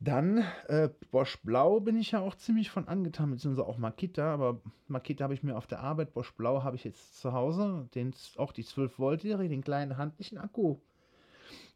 Dann 0.00 0.44
äh, 0.66 0.88
Bosch 1.12 1.40
Blau 1.44 1.78
bin 1.78 1.96
ich 1.96 2.10
ja 2.10 2.20
auch 2.20 2.34
ziemlich 2.34 2.70
von 2.72 2.88
angetan, 2.88 3.30
beziehungsweise 3.30 3.68
auch 3.68 3.78
Makita, 3.78 4.34
aber 4.34 4.60
Makita 4.88 5.22
habe 5.22 5.34
ich 5.34 5.44
mir 5.44 5.56
auf 5.56 5.68
der 5.68 5.78
Arbeit, 5.78 6.12
Bosch 6.12 6.32
Blau 6.32 6.64
habe 6.64 6.74
ich 6.74 6.82
jetzt 6.82 7.20
zu 7.20 7.32
Hause, 7.32 7.88
den, 7.94 8.12
auch 8.36 8.50
die 8.50 8.64
12 8.64 8.98
Volt 8.98 9.20
Serie, 9.20 9.48
den 9.48 9.62
kleinen 9.62 9.96
handlichen 9.96 10.38
Akku 10.38 10.80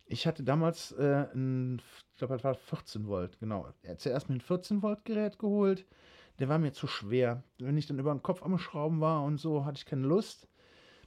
ich 0.09 0.27
hatte 0.27 0.43
damals 0.43 0.93
äh, 0.93 1.27
ein, 1.35 1.81
ich 2.13 2.19
glaube, 2.19 2.35
das 2.35 2.45
war 2.45 2.55
14 2.55 3.07
Volt, 3.07 3.39
genau. 3.39 3.67
Er 3.83 3.93
hat 3.93 4.01
zuerst 4.01 4.29
mir 4.29 4.37
ein 4.37 4.41
14 4.41 4.83
Volt 4.83 5.05
Gerät 5.05 5.39
geholt. 5.39 5.87
Der 6.39 6.49
war 6.49 6.59
mir 6.59 6.73
zu 6.73 6.87
schwer. 6.87 7.43
Wenn 7.59 7.77
ich 7.77 7.87
dann 7.87 7.99
über 7.99 8.13
den 8.13 8.23
Kopf 8.23 8.43
am 8.43 8.59
Schrauben 8.59 9.01
war 9.01 9.25
und 9.25 9.39
so, 9.39 9.65
hatte 9.65 9.79
ich 9.79 9.87
keine 9.87 10.07
Lust 10.07 10.49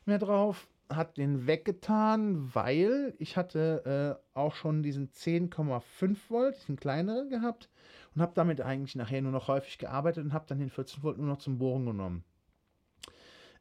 mehr 0.06 0.20
drauf. 0.20 0.68
Hat 0.90 1.18
den 1.18 1.48
weggetan, 1.48 2.54
weil 2.54 3.16
ich 3.18 3.38
hatte 3.38 4.20
äh, 4.36 4.38
auch 4.38 4.56
schon 4.56 4.84
diesen 4.84 5.10
10,5 5.10 6.18
Volt, 6.30 6.58
diesen 6.58 6.76
kleineren 6.76 7.30
gehabt 7.30 7.70
und 8.14 8.22
habe 8.22 8.34
damit 8.36 8.60
eigentlich 8.60 8.96
nachher 8.96 9.22
nur 9.22 9.32
noch 9.32 9.48
häufig 9.48 9.78
gearbeitet 9.78 10.26
und 10.26 10.34
habe 10.34 10.46
dann 10.48 10.60
den 10.60 10.70
14 10.70 11.02
Volt 11.02 11.18
nur 11.18 11.28
noch 11.28 11.38
zum 11.38 11.58
Bohren 11.58 11.86
genommen. 11.86 12.26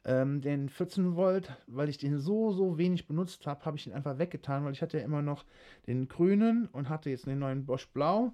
Ähm, 0.04 0.40
den 0.40 0.70
14 0.70 1.14
Volt, 1.14 1.52
weil 1.66 1.90
ich 1.90 1.98
den 1.98 2.18
so, 2.18 2.52
so 2.52 2.78
wenig 2.78 3.06
benutzt 3.06 3.46
habe, 3.46 3.64
habe 3.66 3.76
ich 3.76 3.84
den 3.84 3.92
einfach 3.92 4.18
weggetan, 4.18 4.64
weil 4.64 4.72
ich 4.72 4.80
hatte 4.80 4.98
ja 4.98 5.04
immer 5.04 5.20
noch 5.20 5.44
den 5.86 6.08
grünen 6.08 6.68
und 6.72 6.88
hatte 6.88 7.10
jetzt 7.10 7.26
den 7.26 7.38
neuen 7.38 7.66
Bosch 7.66 7.86
Blau, 7.88 8.32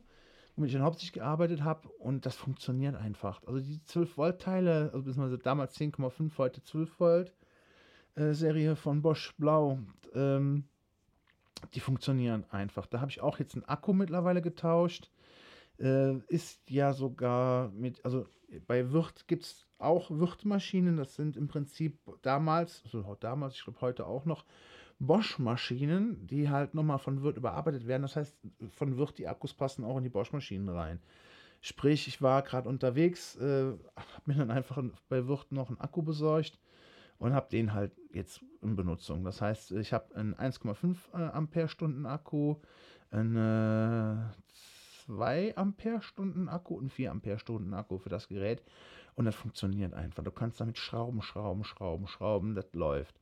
womit 0.55 0.69
ich 0.69 0.75
dann 0.75 0.85
hauptsächlich 0.85 1.15
gearbeitet 1.15 1.65
habe 1.65 1.89
und 1.89 2.25
das 2.25 2.37
funktioniert 2.37 2.95
einfach. 2.95 3.43
Also 3.47 3.59
die 3.59 3.83
12 3.83 4.17
Volt 4.17 4.41
Teile, 4.41 4.91
also 4.93 5.03
beziehungsweise 5.03 5.39
damals 5.39 5.77
10,5, 5.77 6.39
heute 6.39 6.63
12 6.63 7.01
Volt 7.01 7.35
äh, 8.15 8.33
Serie 8.33 8.77
von 8.77 9.03
Bosch 9.03 9.35
Blau, 9.37 9.81
ähm, 10.15 10.65
die 11.75 11.81
funktionieren 11.81 12.45
einfach. 12.51 12.87
Da 12.87 13.01
habe 13.01 13.11
ich 13.11 13.21
auch 13.21 13.39
jetzt 13.39 13.55
einen 13.55 13.65
Akku 13.65 13.93
mittlerweile 13.93 14.43
getauscht. 14.43 15.11
Äh, 15.78 16.18
ist 16.28 16.71
ja 16.71 16.92
sogar 16.92 17.71
mit, 17.71 18.04
also 18.04 18.26
bei 18.66 18.92
Wirt 18.92 19.28
gibt 19.28 19.45
es 19.45 19.66
auch 19.78 20.11
Wirtmaschinen. 20.11 20.97
Das 20.97 21.14
sind 21.14 21.37
im 21.37 21.49
Prinzip 21.49 21.99
damals, 22.23 22.83
also 22.85 23.16
damals, 23.21 23.54
ich 23.54 23.64
glaube 23.64 23.80
heute 23.80 24.06
auch 24.06 24.25
noch, 24.25 24.45
Bosch-Maschinen, 24.99 26.26
die 26.26 26.49
halt 26.49 26.75
nochmal 26.75 26.99
von 26.99 27.23
Wirt 27.23 27.37
überarbeitet 27.37 27.87
werden. 27.87 28.02
Das 28.02 28.16
heißt, 28.16 28.37
von 28.71 28.97
Wirt 28.97 29.18
die 29.18 29.28
Akkus 29.28 29.52
passen 29.52 29.85
auch 29.85 29.99
in 29.99 30.04
die 30.04 30.11
Bosch-Maschinen 30.11 30.68
rein. 30.68 31.00
Sprich, 31.61 32.09
ich 32.09 32.23
war 32.23 32.42
gerade 32.42 32.68
unterwegs, 32.68 33.37
äh, 33.37 33.73
habe 33.97 34.23
mir 34.25 34.35
dann 34.35 34.50
einfach 34.50 34.83
bei 35.09 35.26
Wirt 35.26 35.52
noch 35.52 35.68
einen 35.68 35.80
Akku 35.80 36.02
besorgt 36.02 36.59
und 37.18 37.35
habe 37.35 37.49
den 37.50 37.75
halt 37.75 37.92
jetzt 38.12 38.42
in 38.62 38.76
Benutzung. 38.76 39.25
Das 39.25 39.40
heißt, 39.42 39.73
ich 39.73 39.92
habe 39.92 40.14
einen 40.14 40.35
1,5 40.35 40.97
äh, 41.12 41.30
Ampere-Stunden 41.30 42.06
Akku, 42.06 42.56
einen 43.11 44.33
2 45.07 45.57
Ampere-Stunden 45.57 46.49
Akku 46.49 46.75
und 46.75 46.91
4 46.91 47.11
Ampere-Stunden 47.11 47.75
Akku 47.75 47.99
für 47.99 48.09
das 48.09 48.29
Gerät 48.29 48.63
und 49.15 49.25
das 49.25 49.35
funktioniert 49.35 49.95
einfach. 49.95 50.23
Du 50.23 50.31
kannst 50.31 50.61
damit 50.61 50.79
schrauben, 50.79 51.23
schrauben, 51.23 51.65
schrauben, 51.65 52.07
schrauben, 52.07 52.55
das 52.55 52.73
läuft. 52.75 53.19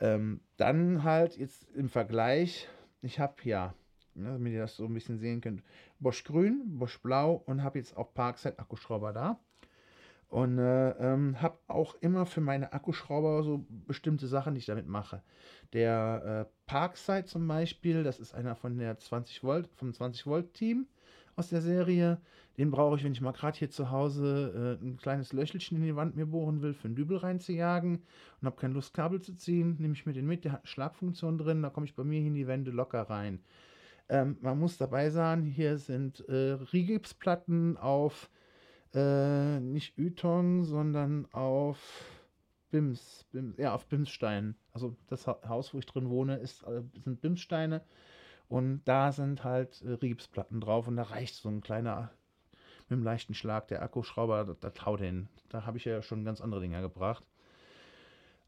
Ähm, 0.00 0.40
dann 0.56 1.04
halt 1.04 1.36
jetzt 1.38 1.70
im 1.74 1.88
Vergleich, 1.88 2.68
ich 3.00 3.20
habe 3.20 3.34
ja, 3.44 3.74
ne, 4.14 4.32
damit 4.32 4.52
ihr 4.52 4.60
das 4.60 4.76
so 4.76 4.86
ein 4.86 4.94
bisschen 4.94 5.18
sehen 5.18 5.40
könnt, 5.40 5.62
Bosch 6.00 6.24
Grün, 6.24 6.78
Bosch 6.78 7.00
Blau 7.00 7.42
und 7.46 7.62
habe 7.62 7.78
jetzt 7.78 7.96
auch 7.96 8.12
Parkside 8.12 8.58
Akkuschrauber 8.58 9.12
da. 9.12 9.38
Und 10.28 10.58
äh, 10.58 10.90
ähm, 10.90 11.40
habe 11.40 11.58
auch 11.68 11.94
immer 12.00 12.26
für 12.26 12.40
meine 12.40 12.72
Akkuschrauber 12.72 13.44
so 13.44 13.64
bestimmte 13.68 14.26
Sachen, 14.26 14.54
die 14.54 14.58
ich 14.58 14.66
damit 14.66 14.88
mache. 14.88 15.22
Der 15.72 16.48
äh, 16.48 16.54
Parkside 16.66 17.26
zum 17.26 17.46
Beispiel, 17.46 18.02
das 18.02 18.18
ist 18.18 18.34
einer 18.34 18.56
von 18.56 18.76
der 18.78 18.98
20 18.98 19.44
Volt, 19.44 19.68
vom 19.76 19.92
20 19.92 20.26
Volt 20.26 20.54
Team 20.54 20.88
aus 21.36 21.48
der 21.48 21.60
Serie. 21.60 22.18
Den 22.56 22.70
brauche 22.70 22.96
ich, 22.96 23.04
wenn 23.04 23.12
ich 23.12 23.20
mal 23.20 23.32
gerade 23.32 23.58
hier 23.58 23.70
zu 23.70 23.90
Hause 23.90 24.78
äh, 24.80 24.84
ein 24.84 24.96
kleines 24.96 25.32
Löchelchen 25.32 25.78
in 25.78 25.84
die 25.84 25.96
Wand 25.96 26.14
mir 26.14 26.26
bohren 26.26 26.62
will, 26.62 26.72
für 26.72 26.86
einen 26.86 26.94
Dübel 26.94 27.16
reinzujagen 27.16 28.02
und 28.40 28.46
habe 28.46 28.56
keine 28.56 28.74
Lust, 28.74 28.94
Kabel 28.94 29.20
zu 29.20 29.34
ziehen, 29.34 29.76
nehme 29.78 29.94
ich 29.94 30.06
mir 30.06 30.12
den 30.12 30.26
mit. 30.26 30.44
Der 30.44 30.52
hat 30.52 30.60
eine 30.60 30.68
Schlagfunktion 30.68 31.38
drin, 31.38 31.62
da 31.62 31.70
komme 31.70 31.86
ich 31.86 31.94
bei 31.94 32.04
mir 32.04 32.20
in 32.20 32.34
die 32.34 32.46
Wände 32.46 32.70
locker 32.70 33.02
rein. 33.02 33.40
Ähm, 34.08 34.36
man 34.40 34.58
muss 34.58 34.76
dabei 34.76 35.10
sagen, 35.10 35.46
hier 35.46 35.78
sind 35.78 36.20
äh, 36.28 36.52
Rigipsplatten 36.72 37.76
auf 37.76 38.30
äh, 38.92 39.58
nicht 39.60 39.98
Ytong, 39.98 40.64
sondern 40.64 41.26
auf 41.32 41.78
Bims, 42.70 43.24
Bims, 43.32 43.56
ja, 43.56 43.74
auf 43.74 43.86
Bimssteinen. 43.86 44.56
Also 44.72 44.96
das 45.08 45.26
Haus, 45.26 45.74
wo 45.74 45.78
ich 45.78 45.86
drin 45.86 46.08
wohne, 46.08 46.36
ist, 46.36 46.62
äh, 46.64 46.82
sind 47.02 47.20
Bimssteine 47.20 47.82
und 48.48 48.82
da 48.84 49.12
sind 49.12 49.44
halt 49.44 49.82
äh, 49.82 49.92
Riebsplatten 49.92 50.60
drauf 50.60 50.88
und 50.88 50.96
da 50.96 51.04
reicht 51.04 51.34
so 51.34 51.48
ein 51.48 51.60
kleiner, 51.60 52.10
mit 52.88 52.92
einem 52.92 53.04
leichten 53.04 53.34
Schlag, 53.34 53.68
der 53.68 53.82
Akkuschrauber, 53.82 54.44
da, 54.44 54.70
da 54.70 54.84
haut 54.84 55.00
hin. 55.00 55.28
Da 55.48 55.66
habe 55.66 55.78
ich 55.78 55.84
ja 55.84 56.02
schon 56.02 56.24
ganz 56.24 56.40
andere 56.40 56.60
Dinge 56.60 56.80
gebracht. 56.80 57.24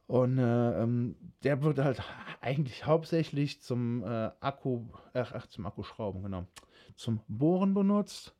Und 0.06 0.38
äh, 0.38 0.82
ähm, 0.82 1.16
der 1.42 1.62
wird 1.62 1.78
halt 1.78 2.00
eigentlich 2.40 2.86
hauptsächlich 2.86 3.60
zum 3.60 4.04
äh, 4.04 4.30
Akku, 4.40 4.84
ach, 5.14 5.46
zum 5.48 5.66
Akkuschrauben, 5.66 6.22
genau, 6.22 6.46
zum 6.94 7.20
Bohren 7.26 7.74
benutzt. 7.74 8.36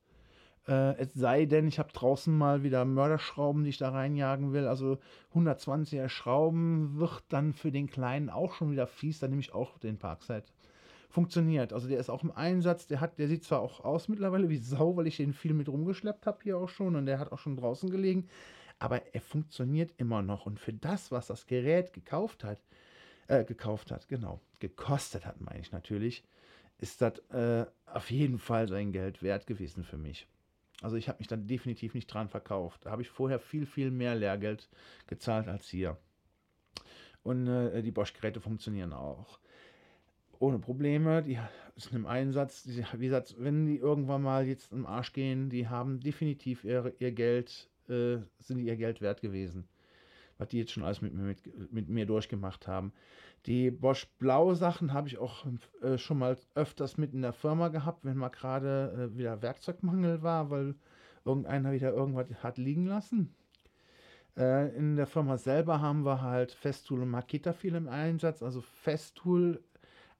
Äh, 0.68 0.96
es 0.98 1.14
sei 1.14 1.46
denn, 1.46 1.66
ich 1.66 1.78
habe 1.78 1.92
draußen 1.92 2.36
mal 2.36 2.62
wieder 2.62 2.84
Mörderschrauben, 2.84 3.64
die 3.64 3.70
ich 3.70 3.78
da 3.78 3.90
reinjagen 3.90 4.52
will. 4.52 4.66
Also 4.66 4.98
120er 5.34 6.08
Schrauben 6.08 6.98
wird 6.98 7.24
dann 7.28 7.52
für 7.52 7.72
den 7.72 7.88
Kleinen 7.88 8.30
auch 8.30 8.54
schon 8.54 8.70
wieder 8.70 8.86
fies. 8.86 9.18
Dann 9.18 9.30
nehme 9.30 9.40
ich 9.40 9.54
auch 9.54 9.78
den 9.78 9.98
Parkside. 9.98 10.44
Funktioniert. 11.08 11.72
Also 11.72 11.88
der 11.88 11.98
ist 11.98 12.10
auch 12.10 12.22
im 12.22 12.32
Einsatz. 12.32 12.86
Der, 12.86 13.00
hat, 13.00 13.18
der 13.18 13.28
sieht 13.28 13.44
zwar 13.44 13.60
auch 13.60 13.80
aus 13.84 14.08
mittlerweile 14.08 14.48
wie 14.48 14.58
Sau, 14.58 14.96
weil 14.96 15.06
ich 15.06 15.16
den 15.16 15.32
viel 15.32 15.54
mit 15.54 15.68
rumgeschleppt 15.68 16.26
habe 16.26 16.38
hier 16.42 16.58
auch 16.58 16.68
schon. 16.68 16.96
Und 16.96 17.06
der 17.06 17.18
hat 17.18 17.32
auch 17.32 17.38
schon 17.38 17.56
draußen 17.56 17.90
gelegen. 17.90 18.28
Aber 18.78 19.02
er 19.14 19.20
funktioniert 19.20 19.92
immer 19.96 20.22
noch. 20.22 20.46
Und 20.46 20.60
für 20.60 20.72
das, 20.72 21.10
was 21.10 21.28
das 21.28 21.46
Gerät 21.46 21.92
gekauft 21.92 22.44
hat, 22.44 22.60
äh, 23.28 23.44
gekauft 23.44 23.90
hat, 23.90 24.08
genau, 24.08 24.40
gekostet 24.60 25.24
hat, 25.24 25.40
meine 25.40 25.60
ich 25.60 25.72
natürlich, 25.72 26.24
ist 26.78 27.00
das 27.00 27.18
äh, 27.30 27.66
auf 27.86 28.10
jeden 28.10 28.38
Fall 28.38 28.68
sein 28.68 28.92
Geld 28.92 29.22
wert 29.22 29.46
gewesen 29.46 29.84
für 29.84 29.96
mich. 29.96 30.28
Also 30.82 30.96
ich 30.96 31.08
habe 31.08 31.18
mich 31.18 31.28
dann 31.28 31.46
definitiv 31.46 31.94
nicht 31.94 32.06
dran 32.06 32.28
verkauft. 32.28 32.84
Da 32.84 32.90
habe 32.90 33.02
ich 33.02 33.08
vorher 33.08 33.38
viel, 33.38 33.64
viel 33.66 33.90
mehr 33.90 34.14
Lehrgeld 34.14 34.68
gezahlt 35.06 35.48
als 35.48 35.68
hier. 35.68 35.96
Und 37.22 37.46
äh, 37.46 37.82
die 37.82 37.90
Bosch-Geräte 37.90 38.40
funktionieren 38.40 38.92
auch. 38.92 39.40
Ohne 40.38 40.58
Probleme, 40.58 41.22
die 41.22 41.38
sind 41.76 41.94
im 41.94 42.06
Einsatz. 42.06 42.62
Die, 42.64 42.84
wie 42.94 43.06
gesagt, 43.06 43.36
wenn 43.38 43.66
die 43.66 43.78
irgendwann 43.78 44.22
mal 44.22 44.46
jetzt 44.46 44.72
im 44.72 44.86
Arsch 44.86 45.12
gehen, 45.12 45.48
die 45.48 45.68
haben 45.68 46.00
definitiv 46.00 46.64
ihr, 46.64 46.92
ihr 46.98 47.12
Geld, 47.12 47.70
äh, 47.88 48.18
sind 48.38 48.58
ihr 48.58 48.76
Geld 48.76 49.00
wert 49.00 49.20
gewesen. 49.20 49.68
Was 50.38 50.48
die 50.48 50.58
jetzt 50.58 50.72
schon 50.72 50.82
alles 50.82 51.00
mit, 51.00 51.14
mit, 51.14 51.72
mit 51.72 51.88
mir 51.88 52.04
durchgemacht 52.04 52.68
haben. 52.68 52.92
Die 53.46 53.70
Bosch 53.70 54.06
Blau 54.18 54.54
Sachen 54.54 54.92
habe 54.92 55.08
ich 55.08 55.18
auch 55.18 55.46
äh, 55.80 55.96
schon 55.96 56.18
mal 56.18 56.36
öfters 56.54 56.98
mit 56.98 57.14
in 57.14 57.22
der 57.22 57.32
Firma 57.32 57.68
gehabt, 57.68 58.04
wenn 58.04 58.16
mal 58.16 58.28
gerade 58.28 59.10
äh, 59.14 59.16
wieder 59.16 59.40
Werkzeugmangel 59.40 60.22
war, 60.22 60.50
weil 60.50 60.74
irgendeiner 61.24 61.72
wieder 61.72 61.92
irgendwas 61.92 62.26
hat 62.42 62.58
liegen 62.58 62.86
lassen. 62.86 63.34
Äh, 64.36 64.76
in 64.76 64.96
der 64.96 65.06
Firma 65.06 65.38
selber 65.38 65.80
haben 65.80 66.04
wir 66.04 66.20
halt 66.20 66.52
Festool 66.52 67.02
und 67.02 67.10
Makita 67.10 67.52
viel 67.52 67.74
im 67.74 67.88
Einsatz. 67.88 68.42
Also 68.42 68.60
Festool, 68.60 69.62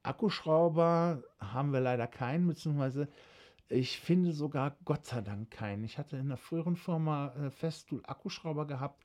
Akkuschrauber 0.07 1.23
haben 1.39 1.73
wir 1.73 1.79
leider 1.79 2.07
keinen, 2.07 2.47
beziehungsweise 2.47 3.07
ich 3.69 3.99
finde 3.99 4.31
sogar 4.31 4.77
Gott 4.85 5.05
sei 5.05 5.21
Dank 5.21 5.51
keinen. 5.51 5.83
Ich 5.83 5.97
hatte 5.97 6.17
in 6.17 6.29
der 6.29 6.37
früheren 6.37 6.77
Firma 6.77 7.33
äh, 7.35 7.49
Festool 7.49 8.01
Akkuschrauber 8.05 8.65
gehabt 8.65 9.03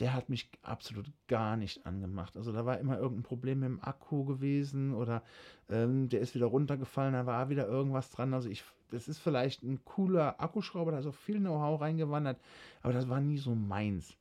der 0.00 0.12
hat 0.12 0.28
mich 0.28 0.50
absolut 0.62 1.10
gar 1.26 1.56
nicht 1.56 1.86
angemacht. 1.86 2.36
Also 2.36 2.52
da 2.52 2.66
war 2.66 2.78
immer 2.78 2.98
irgendein 2.98 3.22
Problem 3.22 3.60
mit 3.60 3.68
dem 3.68 3.82
Akku 3.82 4.24
gewesen 4.24 4.94
oder 4.94 5.22
ähm, 5.70 6.08
der 6.08 6.20
ist 6.20 6.34
wieder 6.34 6.46
runtergefallen, 6.46 7.14
da 7.14 7.26
war 7.26 7.48
wieder 7.48 7.66
irgendwas 7.66 8.10
dran. 8.10 8.34
Also 8.34 8.48
ich, 8.50 8.62
das 8.90 9.08
ist 9.08 9.18
vielleicht 9.18 9.62
ein 9.62 9.84
cooler 9.84 10.40
Akkuschrauber, 10.40 10.92
da 10.92 10.98
ist 10.98 11.06
auch 11.06 11.14
viel 11.14 11.38
Know-how 11.38 11.80
reingewandert, 11.80 12.38
aber 12.82 12.92
das 12.92 13.08
war 13.08 13.20
nie 13.20 13.38
so 13.38 13.54
meins. 13.54 14.14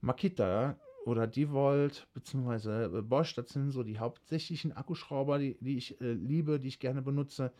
Makita 0.00 0.76
oder 1.04 1.26
DeWalt 1.26 2.06
bzw. 2.14 3.02
Bosch, 3.02 3.34
das 3.34 3.50
sind 3.50 3.70
so 3.70 3.82
die 3.82 3.98
hauptsächlichen 3.98 4.72
Akkuschrauber, 4.72 5.38
die, 5.38 5.56
die 5.60 5.76
ich 5.76 6.00
äh, 6.00 6.12
liebe, 6.12 6.60
die 6.60 6.68
ich 6.68 6.78
gerne 6.78 7.02
benutze. 7.02 7.52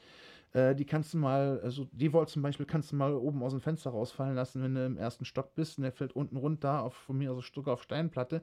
Äh, 0.52 0.75
die 0.75 0.85
kannst 0.85 1.14
du 1.14 1.18
mal, 1.18 1.61
also 1.62 1.88
die 1.92 2.12
Volt 2.12 2.28
zum 2.28 2.42
Beispiel, 2.42 2.66
kannst 2.66 2.92
du 2.92 2.97
mal 2.97 3.14
oben 3.14 3.42
aus 3.42 3.52
dem 3.52 3.61
Fenster 3.61 3.90
rausfallen 3.90 4.35
lassen, 4.35 4.62
wenn 4.62 4.75
du 4.75 4.85
im 4.85 4.97
ersten 4.97 5.25
Stock 5.25 5.54
bist 5.54 5.78
und 5.78 5.82
der 5.82 5.92
fällt 5.92 6.14
unten 6.14 6.37
runter, 6.37 6.82
auf, 6.82 6.94
von 6.94 7.18
mir 7.18 7.32
aus 7.32 7.38
ein 7.38 7.42
Stück 7.42 7.68
auf 7.68 7.82
Steinplatte. 7.82 8.42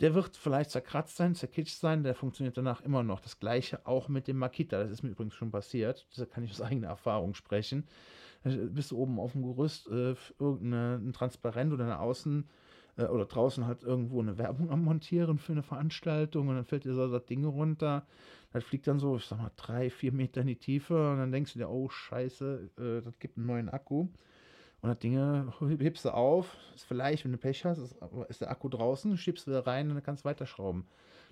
Der 0.00 0.14
wird 0.14 0.36
vielleicht 0.36 0.70
zerkratzt 0.70 1.16
sein, 1.16 1.34
zerkitscht 1.34 1.78
sein, 1.78 2.04
der 2.04 2.14
funktioniert 2.14 2.56
danach 2.56 2.80
immer 2.82 3.02
noch. 3.02 3.20
Das 3.20 3.38
gleiche 3.38 3.86
auch 3.86 4.08
mit 4.08 4.28
dem 4.28 4.38
Makita, 4.38 4.82
das 4.82 4.90
ist 4.90 5.02
mir 5.02 5.10
übrigens 5.10 5.34
schon 5.34 5.50
passiert, 5.50 6.06
da 6.16 6.26
kann 6.26 6.44
ich 6.44 6.52
aus 6.52 6.62
eigener 6.62 6.88
Erfahrung 6.88 7.34
sprechen. 7.34 7.86
Da 8.44 8.50
bist 8.50 8.90
du 8.90 8.98
oben 8.98 9.20
auf 9.20 9.32
dem 9.32 9.42
Gerüst, 9.42 9.88
äh, 9.88 10.14
irgendein 10.38 11.12
Transparent 11.12 11.72
oder 11.72 11.84
eine 11.84 12.00
Außen- 12.00 12.44
äh, 12.96 13.04
oder 13.04 13.26
draußen 13.26 13.66
halt 13.66 13.82
irgendwo 13.82 14.20
eine 14.20 14.38
Werbung 14.38 14.70
am 14.70 14.84
Montieren 14.84 15.38
für 15.38 15.52
eine 15.52 15.62
Veranstaltung 15.62 16.48
und 16.48 16.56
dann 16.56 16.64
fällt 16.64 16.84
dir 16.84 16.94
so 16.94 17.10
das 17.10 17.24
Ding 17.26 17.44
runter. 17.44 18.06
Das 18.52 18.64
fliegt 18.64 18.86
dann 18.86 18.98
so, 18.98 19.16
ich 19.16 19.24
sag 19.24 19.38
mal, 19.38 19.50
drei, 19.56 19.90
vier 19.90 20.12
Meter 20.12 20.42
in 20.42 20.46
die 20.48 20.56
Tiefe 20.56 21.10
und 21.10 21.18
dann 21.18 21.32
denkst 21.32 21.54
du 21.54 21.58
dir, 21.58 21.70
oh 21.70 21.88
Scheiße, 21.88 22.70
äh, 22.78 23.02
das 23.02 23.18
gibt 23.18 23.38
einen 23.38 23.46
neuen 23.46 23.68
Akku. 23.68 24.08
Und 24.82 24.88
das 24.88 24.98
Ding 24.98 25.14
hebst 25.78 26.04
du 26.04 26.10
auf, 26.10 26.56
ist 26.74 26.84
vielleicht, 26.84 27.24
wenn 27.24 27.32
du 27.32 27.38
Pech 27.38 27.64
hast, 27.64 27.78
ist, 27.78 27.96
ist 28.28 28.40
der 28.40 28.50
Akku 28.50 28.68
draußen, 28.68 29.16
schiebst 29.16 29.46
du 29.46 29.52
da 29.52 29.60
rein 29.60 29.88
und 29.88 29.94
dann 29.94 30.02
kannst 30.02 30.24
du 30.24 30.28
weiterschrauben. 30.28 30.84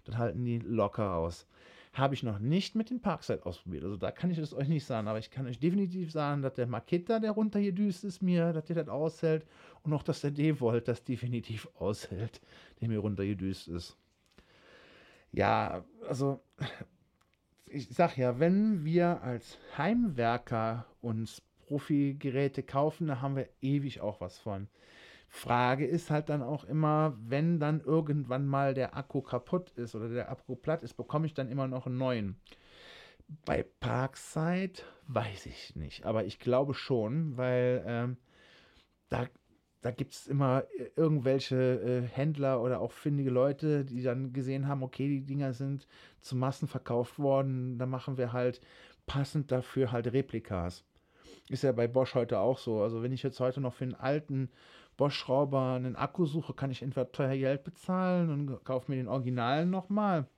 Dann 0.04 0.18
halten 0.18 0.44
die 0.44 0.58
locker 0.58 1.16
aus. 1.16 1.46
Habe 1.92 2.14
ich 2.14 2.22
noch 2.22 2.38
nicht 2.38 2.76
mit 2.76 2.90
dem 2.90 3.00
Parkside 3.00 3.44
ausprobiert. 3.44 3.82
Also 3.82 3.96
da 3.96 4.12
kann 4.12 4.30
ich 4.30 4.38
es 4.38 4.54
euch 4.54 4.68
nicht 4.68 4.86
sagen. 4.86 5.08
Aber 5.08 5.18
ich 5.18 5.30
kann 5.30 5.46
euch 5.46 5.58
definitiv 5.58 6.12
sagen, 6.12 6.40
dass 6.42 6.54
der 6.54 6.68
Makita, 6.68 7.18
der 7.18 7.32
runter 7.32 7.58
hier 7.58 7.72
düst, 7.72 8.04
ist 8.04 8.22
mir, 8.22 8.52
dass 8.52 8.66
der 8.66 8.76
das 8.76 8.88
aushält. 8.88 9.44
Und 9.82 9.92
auch, 9.92 10.04
dass 10.04 10.20
der 10.20 10.30
D-Volt 10.30 10.86
das 10.86 11.02
definitiv 11.02 11.68
aushält, 11.78 12.40
der 12.80 12.88
mir 12.88 13.00
runter 13.00 13.24
gedüst 13.24 13.68
ist. 13.68 13.96
Ja, 15.32 15.84
also 16.08 16.40
ich 17.66 17.88
sag 17.88 18.16
ja, 18.16 18.38
wenn 18.38 18.84
wir 18.84 19.22
als 19.22 19.58
Heimwerker 19.78 20.86
uns 21.00 21.42
Profi-Geräte 21.66 22.62
kaufen, 22.64 23.06
da 23.06 23.20
haben 23.20 23.36
wir 23.36 23.48
ewig 23.60 24.00
auch 24.00 24.20
was 24.20 24.38
von. 24.38 24.68
Frage 25.32 25.86
ist 25.86 26.10
halt 26.10 26.28
dann 26.28 26.42
auch 26.42 26.64
immer, 26.64 27.16
wenn 27.20 27.60
dann 27.60 27.80
irgendwann 27.80 28.46
mal 28.46 28.74
der 28.74 28.96
Akku 28.96 29.22
kaputt 29.22 29.70
ist 29.70 29.94
oder 29.94 30.08
der 30.08 30.28
Akku 30.28 30.56
platt 30.56 30.82
ist, 30.82 30.94
bekomme 30.94 31.24
ich 31.26 31.34
dann 31.34 31.48
immer 31.48 31.68
noch 31.68 31.86
einen 31.86 31.98
neuen. 31.98 32.36
Bei 33.46 33.62
Parkside 33.62 34.82
weiß 35.06 35.46
ich 35.46 35.76
nicht, 35.76 36.04
aber 36.04 36.24
ich 36.24 36.40
glaube 36.40 36.74
schon, 36.74 37.36
weil 37.36 37.84
ähm, 37.86 38.16
da 39.08 39.28
da 39.82 39.92
gibt 39.92 40.12
es 40.12 40.26
immer 40.26 40.64
irgendwelche 40.96 41.56
äh, 41.56 42.02
Händler 42.02 42.60
oder 42.60 42.80
auch 42.80 42.92
findige 42.92 43.30
Leute, 43.30 43.84
die 43.84 44.02
dann 44.02 44.32
gesehen 44.32 44.68
haben, 44.68 44.82
okay, 44.82 45.08
die 45.08 45.24
Dinger 45.24 45.54
sind 45.54 45.86
zu 46.20 46.36
Massen 46.36 46.68
verkauft 46.68 47.18
worden, 47.18 47.78
da 47.78 47.86
machen 47.86 48.18
wir 48.18 48.32
halt 48.32 48.60
passend 49.06 49.50
dafür 49.50 49.90
halt 49.90 50.12
Replikas. 50.12 50.84
Ist 51.48 51.62
ja 51.64 51.72
bei 51.72 51.88
Bosch 51.88 52.14
heute 52.14 52.40
auch 52.40 52.58
so. 52.58 52.82
Also 52.82 53.02
wenn 53.02 53.12
ich 53.12 53.22
jetzt 53.22 53.40
heute 53.40 53.60
noch 53.60 53.74
für 53.74 53.84
einen 53.84 53.94
alten 53.94 54.50
Bosch-Schrauber 55.00 55.72
einen 55.72 55.96
Akku 55.96 56.26
suche, 56.26 56.52
kann 56.52 56.70
ich 56.70 56.82
entweder 56.82 57.10
teuer 57.10 57.34
Geld 57.34 57.64
bezahlen 57.64 58.28
und 58.28 58.64
kaufe 58.64 58.90
mir 58.90 58.98
den 58.98 59.08
Originalen 59.08 59.70
nochmal. 59.70 60.28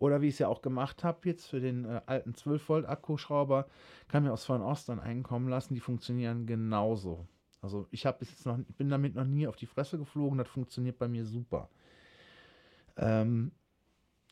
Oder 0.00 0.20
wie 0.20 0.26
ich 0.26 0.34
es 0.34 0.40
ja 0.40 0.48
auch 0.48 0.60
gemacht 0.60 1.04
habe 1.04 1.20
jetzt 1.28 1.46
für 1.46 1.60
den 1.60 1.84
äh, 1.84 2.00
alten 2.06 2.34
12 2.34 2.68
Volt 2.68 2.84
Akkuschrauber, 2.84 3.68
kann 4.08 4.24
mir 4.24 4.32
aus 4.32 4.44
Fernost 4.44 4.88
dann 4.88 4.98
einkommen 4.98 5.48
lassen. 5.48 5.74
Die 5.74 5.80
funktionieren 5.80 6.46
genauso. 6.46 7.28
Also 7.62 7.86
ich 7.92 8.04
habe 8.06 8.18
bis 8.18 8.30
jetzt 8.32 8.44
noch, 8.44 8.58
bin 8.76 8.88
damit 8.88 9.14
noch 9.14 9.24
nie 9.24 9.46
auf 9.46 9.54
die 9.54 9.66
Fresse 9.66 9.98
geflogen. 9.98 10.36
Das 10.36 10.48
funktioniert 10.48 10.98
bei 10.98 11.06
mir 11.06 11.24
super. 11.24 11.70
Ähm, 12.96 13.52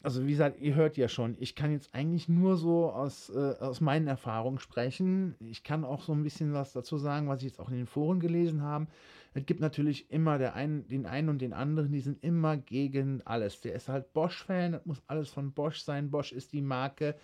also 0.03 0.27
wie 0.27 0.33
gesagt, 0.33 0.61
ihr 0.61 0.75
hört 0.75 0.97
ja 0.97 1.09
schon, 1.09 1.37
ich 1.39 1.55
kann 1.55 1.71
jetzt 1.71 1.95
eigentlich 1.95 2.29
nur 2.29 2.57
so 2.57 2.91
aus, 2.91 3.31
äh, 3.31 3.55
aus 3.61 3.81
meinen 3.81 4.09
Erfahrungen 4.09 4.59
sprechen. 4.59 5.37
Ich 5.41 5.63
kann 5.63 5.85
auch 5.85 6.03
so 6.03 6.13
ein 6.13 6.25
bisschen 6.25 6.53
was 6.53 6.73
dazu 6.73 6.99
sagen, 6.99 7.29
was 7.29 7.39
ich 7.39 7.51
jetzt 7.51 7.61
auch 7.61 7.69
in 7.69 7.77
den 7.77 7.87
Foren 7.87 8.19
gelesen 8.19 8.63
habe. 8.63 8.89
Es 9.35 9.47
gibt 9.47 9.61
natürlich 9.61 10.11
immer 10.11 10.39
der 10.39 10.55
einen, 10.55 10.87
den 10.89 11.07
einen 11.07 11.29
und 11.29 11.41
den 11.41 11.53
anderen, 11.53 11.93
die 11.93 12.01
sind 12.01 12.23
immer 12.23 12.57
gegen 12.57 13.23
alles. 13.25 13.61
Der 13.61 13.75
ist 13.75 13.89
halt 13.89 14.13
Bosch-Fan, 14.13 14.73
das 14.73 14.85
muss 14.87 15.03
alles 15.07 15.31
von 15.31 15.53
Bosch 15.53 15.81
sein. 15.81 16.11
Bosch 16.11 16.33
ist 16.33 16.53
die 16.53 16.63
Marke. 16.63 17.15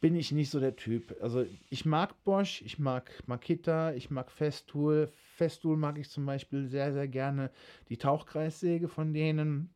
Bin 0.00 0.14
ich 0.14 0.30
nicht 0.30 0.50
so 0.50 0.60
der 0.60 0.76
Typ. 0.76 1.16
Also 1.22 1.46
ich 1.70 1.86
mag 1.86 2.22
Bosch, 2.24 2.62
ich 2.62 2.78
mag 2.78 3.10
Makita, 3.26 3.94
ich 3.94 4.10
mag 4.10 4.30
Festool. 4.30 5.08
Festool 5.36 5.76
mag 5.76 5.98
ich 5.98 6.10
zum 6.10 6.26
Beispiel 6.26 6.66
sehr, 6.66 6.92
sehr 6.92 7.08
gerne. 7.08 7.50
Die 7.88 7.96
Tauchkreissäge 7.96 8.88
von 8.88 9.14
denen. 9.14 9.70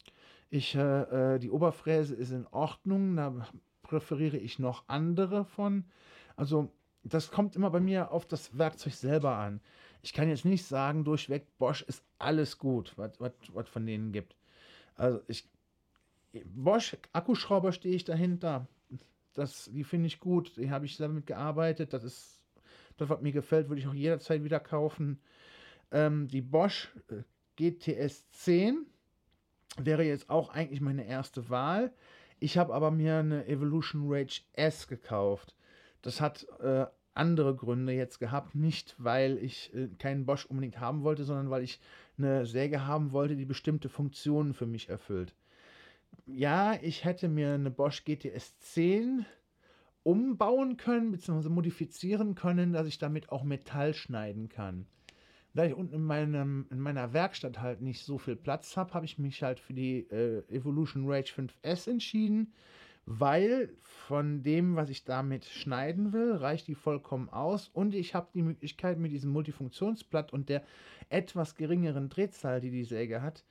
Ich, 0.50 0.75
äh, 0.75 1.35
äh, 1.35 1.38
die 1.38 1.50
Oberfräse 1.50 2.14
ist 2.14 2.31
in 2.31 2.47
Ordnung, 2.47 3.17
da 3.17 3.47
präferiere 3.83 4.38
ich 4.38 4.59
noch 4.59 4.85
andere 4.88 5.45
von. 5.45 5.85
Also 6.37 6.73
das 7.02 7.31
kommt 7.31 7.57
immer 7.57 7.71
bei 7.71 7.81
mir 7.81 8.11
auf 8.12 8.26
das 8.26 8.57
Werkzeug 8.57 8.95
selber 8.95 9.37
an. 9.37 9.61
Ich 10.02 10.12
kann 10.12 10.28
jetzt 10.28 10.45
nicht 10.45 10.64
sagen, 10.64 11.05
durchweg, 11.05 11.47
Bosch 11.59 11.83
ist 11.83 12.02
alles 12.19 12.59
gut, 12.59 12.95
was 12.97 13.69
von 13.69 13.87
denen 13.87 14.12
gibt. 14.12 14.37
Also 14.95 15.21
ich, 15.26 15.49
Bosch, 16.45 16.97
Akkuschrauber 17.12 17.73
stehe 17.73 17.95
ich 17.95 18.05
dahinter. 18.05 18.67
Das, 19.35 19.71
die 19.73 19.85
finde 19.85 20.07
ich 20.07 20.19
gut, 20.21 20.57
die 20.57 20.71
habe 20.71 20.87
ich 20.87 20.97
damit 20.97 21.26
gearbeitet. 21.26 21.93
Das 21.93 22.05
ist 22.05 22.43
das, 22.97 23.09
was 23.09 23.21
mir 23.21 23.33
gefällt, 23.33 23.69
würde 23.69 23.81
ich 23.81 23.87
auch 23.87 23.95
jederzeit 23.95 24.43
wieder 24.43 24.61
kaufen. 24.61 25.21
Ähm, 25.90 26.28
die 26.28 26.43
Bosch 26.43 26.93
äh, 27.09 27.23
GTS 27.57 28.31
10 28.31 28.87
wäre 29.85 30.05
jetzt 30.05 30.31
auch 30.31 30.51
eigentlich 30.51 30.81
meine 30.81 31.07
erste 31.07 31.51
Wahl. 31.51 31.93
Ich 32.41 32.57
habe 32.57 32.75
aber 32.75 32.91
mir 32.91 33.17
eine 33.17 33.47
Evolution 33.47 34.05
Rage 34.07 34.43
S 34.53 34.87
gekauft. 34.87 35.55
Das 36.03 36.21
hat 36.21 36.47
äh, 36.61 36.87
andere 37.15 37.55
Gründe 37.55 37.93
jetzt 37.93 38.19
gehabt. 38.19 38.55
Nicht, 38.55 38.95
weil 38.99 39.39
ich 39.39 39.75
äh, 39.75 39.89
keinen 39.99 40.27
Bosch 40.27 40.47
unbedingt 40.47 40.79
haben 40.79 41.03
wollte, 41.03 41.25
sondern 41.25 41.51
weil 41.51 41.65
ich 41.65 41.81
eine 42.17 42.47
Säge 42.47 42.87
haben 42.87 43.13
wollte, 43.13 43.37
die 43.37 43.45
bestimmte 43.45 43.89
Funktionen 43.89 44.55
für 44.55 44.67
mich 44.67 44.89
erfüllt. 44.89 45.35
Ja, 46.27 46.75
ich 46.81 47.05
hätte 47.05 47.29
mir 47.29 47.55
eine 47.55 47.71
Bosch 47.71 48.05
GTS 48.05 48.59
10 48.61 49.27
umbauen 50.05 50.77
können, 50.77 51.11
bzw. 51.11 51.49
modifizieren 51.49 52.35
können, 52.35 52.73
dass 52.73 52.87
ich 52.87 52.99
damit 52.99 53.31
auch 53.31 53.43
Metall 53.43 53.95
schneiden 53.95 54.49
kann 54.49 54.87
da 55.59 55.65
ich 55.65 55.75
unten 55.75 55.95
in, 55.97 56.05
meinem, 56.05 56.67
in 56.71 56.79
meiner 56.79 57.12
Werkstatt 57.12 57.61
halt 57.61 57.81
nicht 57.81 58.05
so 58.05 58.17
viel 58.17 58.37
Platz 58.37 58.77
habe, 58.77 58.95
habe 58.95 59.05
ich 59.05 59.19
mich 59.19 59.43
halt 59.43 59.59
für 59.59 59.75
die 59.75 60.09
äh, 60.09 60.45
Evolution 60.49 61.11
Rage 61.11 61.33
5S 61.35 61.91
entschieden, 61.91 62.53
weil 63.07 63.75
von 63.83 64.45
dem, 64.45 64.77
was 64.77 64.88
ich 64.88 65.05
damit 65.05 65.47
schneiden 65.47 66.12
will, 66.12 66.37
reicht 66.37 66.69
die 66.69 66.77
vollkommen 66.77 67.29
aus 67.29 67.66
und 67.73 67.97
ich 67.97 68.14
habe 68.14 68.29
die 68.35 68.42
Möglichkeit 68.42 68.99
mit 68.99 69.11
diesem 69.11 69.33
Multifunktionsblatt 69.33 70.33
und 70.33 70.49
der 70.49 70.62
etwas 71.09 71.57
geringeren 71.57 72.09
Drehzahl, 72.09 72.61
die 72.61 72.71
die 72.71 72.85
Säge 72.85 73.21
hat, 73.21 73.44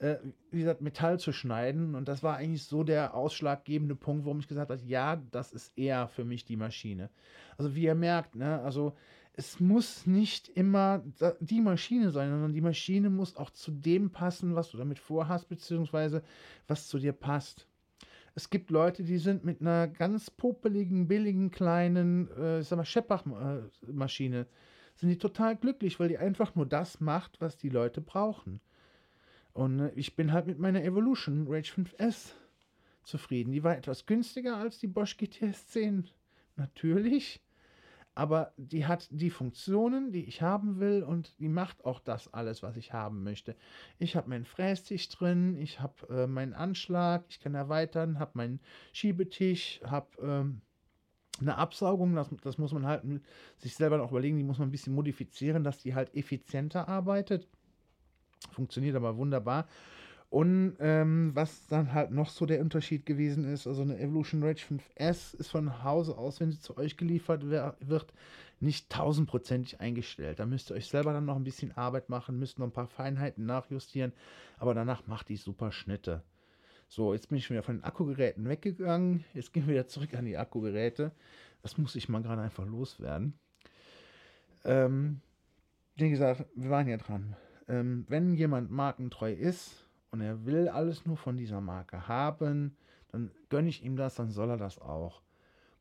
äh, 0.00 0.16
wie 0.50 0.58
gesagt, 0.58 0.80
Metall 0.80 1.20
zu 1.20 1.32
schneiden 1.32 1.94
und 1.94 2.08
das 2.08 2.24
war 2.24 2.38
eigentlich 2.38 2.64
so 2.64 2.82
der 2.82 3.14
ausschlaggebende 3.14 3.94
Punkt, 3.94 4.24
warum 4.24 4.40
ich 4.40 4.48
gesagt 4.48 4.68
habe, 4.68 4.82
ja, 4.84 5.14
das 5.30 5.52
ist 5.52 5.78
eher 5.78 6.08
für 6.08 6.24
mich 6.24 6.44
die 6.44 6.56
Maschine. 6.56 7.08
Also 7.56 7.76
wie 7.76 7.84
ihr 7.84 7.94
merkt, 7.94 8.34
ne, 8.34 8.60
also 8.62 8.96
es 9.34 9.60
muss 9.60 10.06
nicht 10.06 10.48
immer 10.48 11.02
die 11.40 11.60
Maschine 11.60 12.10
sein, 12.10 12.30
sondern 12.30 12.52
die 12.52 12.60
Maschine 12.60 13.08
muss 13.08 13.36
auch 13.36 13.50
zu 13.50 13.70
dem 13.70 14.10
passen, 14.10 14.54
was 14.54 14.70
du 14.70 14.76
damit 14.76 14.98
vorhast, 14.98 15.48
beziehungsweise 15.48 16.22
was 16.66 16.88
zu 16.88 16.98
dir 16.98 17.12
passt. 17.12 17.66
Es 18.34 18.50
gibt 18.50 18.70
Leute, 18.70 19.04
die 19.04 19.18
sind 19.18 19.44
mit 19.44 19.60
einer 19.60 19.88
ganz 19.88 20.30
popeligen, 20.30 21.08
billigen, 21.08 21.50
kleinen, 21.50 22.30
äh, 22.36 22.60
ich 22.60 22.68
sag 22.68 22.76
mal, 22.76 22.84
Scheppach-Maschine, 22.84 24.46
sind 24.96 25.08
die 25.08 25.18
total 25.18 25.56
glücklich, 25.56 25.98
weil 26.00 26.08
die 26.08 26.18
einfach 26.18 26.54
nur 26.54 26.66
das 26.66 27.00
macht, 27.00 27.40
was 27.40 27.56
die 27.56 27.68
Leute 27.68 28.00
brauchen. 28.00 28.60
Und 29.52 29.80
äh, 29.80 29.92
ich 29.94 30.16
bin 30.16 30.32
halt 30.32 30.46
mit 30.46 30.58
meiner 30.58 30.82
Evolution 30.82 31.46
Rage 31.48 31.72
5S 31.72 32.32
zufrieden. 33.02 33.52
Die 33.52 33.64
war 33.64 33.76
etwas 33.76 34.06
günstiger 34.06 34.56
als 34.56 34.78
die 34.78 34.86
Bosch 34.86 35.16
GTS 35.16 35.68
10. 35.68 36.08
Natürlich 36.56 37.40
aber 38.14 38.52
die 38.56 38.86
hat 38.86 39.08
die 39.10 39.30
Funktionen, 39.30 40.12
die 40.12 40.24
ich 40.24 40.42
haben 40.42 40.80
will 40.80 41.02
und 41.02 41.38
die 41.40 41.48
macht 41.48 41.84
auch 41.84 42.00
das 42.00 42.32
alles, 42.32 42.62
was 42.62 42.76
ich 42.76 42.92
haben 42.92 43.22
möchte. 43.22 43.56
Ich 43.98 44.16
habe 44.16 44.28
meinen 44.28 44.44
Frästisch 44.44 45.08
drin, 45.08 45.56
ich 45.56 45.80
habe 45.80 46.08
äh, 46.10 46.26
meinen 46.26 46.52
Anschlag, 46.52 47.24
ich 47.28 47.40
kann 47.40 47.54
erweitern, 47.54 48.18
habe 48.18 48.32
meinen 48.34 48.60
Schiebetisch, 48.92 49.80
habe 49.84 50.08
ähm, 50.22 50.60
eine 51.40 51.56
Absaugung, 51.56 52.14
das, 52.14 52.28
das 52.42 52.58
muss 52.58 52.72
man 52.72 52.86
halt 52.86 53.02
sich 53.56 53.74
selber 53.74 53.96
noch 53.96 54.10
überlegen, 54.10 54.36
die 54.36 54.44
muss 54.44 54.58
man 54.58 54.68
ein 54.68 54.72
bisschen 54.72 54.94
modifizieren, 54.94 55.64
dass 55.64 55.78
die 55.78 55.94
halt 55.94 56.14
effizienter 56.14 56.88
arbeitet. 56.88 57.48
Funktioniert 58.50 58.96
aber 58.96 59.16
wunderbar. 59.16 59.66
Und 60.32 60.76
ähm, 60.80 61.32
was 61.34 61.66
dann 61.66 61.92
halt 61.92 62.10
noch 62.10 62.30
so 62.30 62.46
der 62.46 62.62
Unterschied 62.62 63.04
gewesen 63.04 63.44
ist, 63.44 63.66
also 63.66 63.82
eine 63.82 63.98
Evolution 63.98 64.42
Rage 64.42 64.64
5S 64.64 65.36
ist 65.38 65.50
von 65.50 65.84
Hause 65.84 66.16
aus, 66.16 66.40
wenn 66.40 66.50
sie 66.50 66.58
zu 66.58 66.78
euch 66.78 66.96
geliefert 66.96 67.50
wird, 67.50 68.14
nicht 68.58 68.88
tausendprozentig 68.88 69.82
eingestellt. 69.82 70.38
Da 70.38 70.46
müsst 70.46 70.70
ihr 70.70 70.76
euch 70.76 70.86
selber 70.88 71.12
dann 71.12 71.26
noch 71.26 71.36
ein 71.36 71.44
bisschen 71.44 71.76
Arbeit 71.76 72.08
machen, 72.08 72.38
müsst 72.38 72.58
noch 72.58 72.66
ein 72.66 72.72
paar 72.72 72.86
Feinheiten 72.86 73.44
nachjustieren, 73.44 74.14
aber 74.56 74.72
danach 74.72 75.06
macht 75.06 75.28
die 75.28 75.36
super 75.36 75.70
Schnitte. 75.70 76.22
So, 76.88 77.12
jetzt 77.12 77.28
bin 77.28 77.36
ich 77.36 77.50
wieder 77.50 77.62
von 77.62 77.76
den 77.76 77.84
Akkugeräten 77.84 78.48
weggegangen. 78.48 79.26
Jetzt 79.34 79.52
gehen 79.52 79.66
wir 79.66 79.74
wieder 79.74 79.86
zurück 79.86 80.14
an 80.14 80.24
die 80.24 80.38
Akkugeräte. 80.38 81.12
Das 81.60 81.76
muss 81.76 81.94
ich 81.94 82.08
mal 82.08 82.22
gerade 82.22 82.40
einfach 82.40 82.64
loswerden. 82.64 83.34
Ähm, 84.64 85.20
wie 85.96 86.08
gesagt, 86.08 86.46
wir 86.54 86.70
waren 86.70 86.88
ja 86.88 86.96
dran. 86.96 87.36
Ähm, 87.68 88.06
wenn 88.08 88.32
jemand 88.32 88.70
markentreu 88.70 89.34
ist, 89.34 89.81
und 90.12 90.20
er 90.20 90.44
will 90.44 90.68
alles 90.68 91.04
nur 91.06 91.16
von 91.16 91.36
dieser 91.36 91.60
Marke 91.60 92.06
haben, 92.06 92.76
dann 93.10 93.32
gönne 93.48 93.68
ich 93.68 93.82
ihm 93.82 93.96
das, 93.96 94.14
dann 94.14 94.30
soll 94.30 94.50
er 94.50 94.56
das 94.58 94.78
auch. 94.78 95.22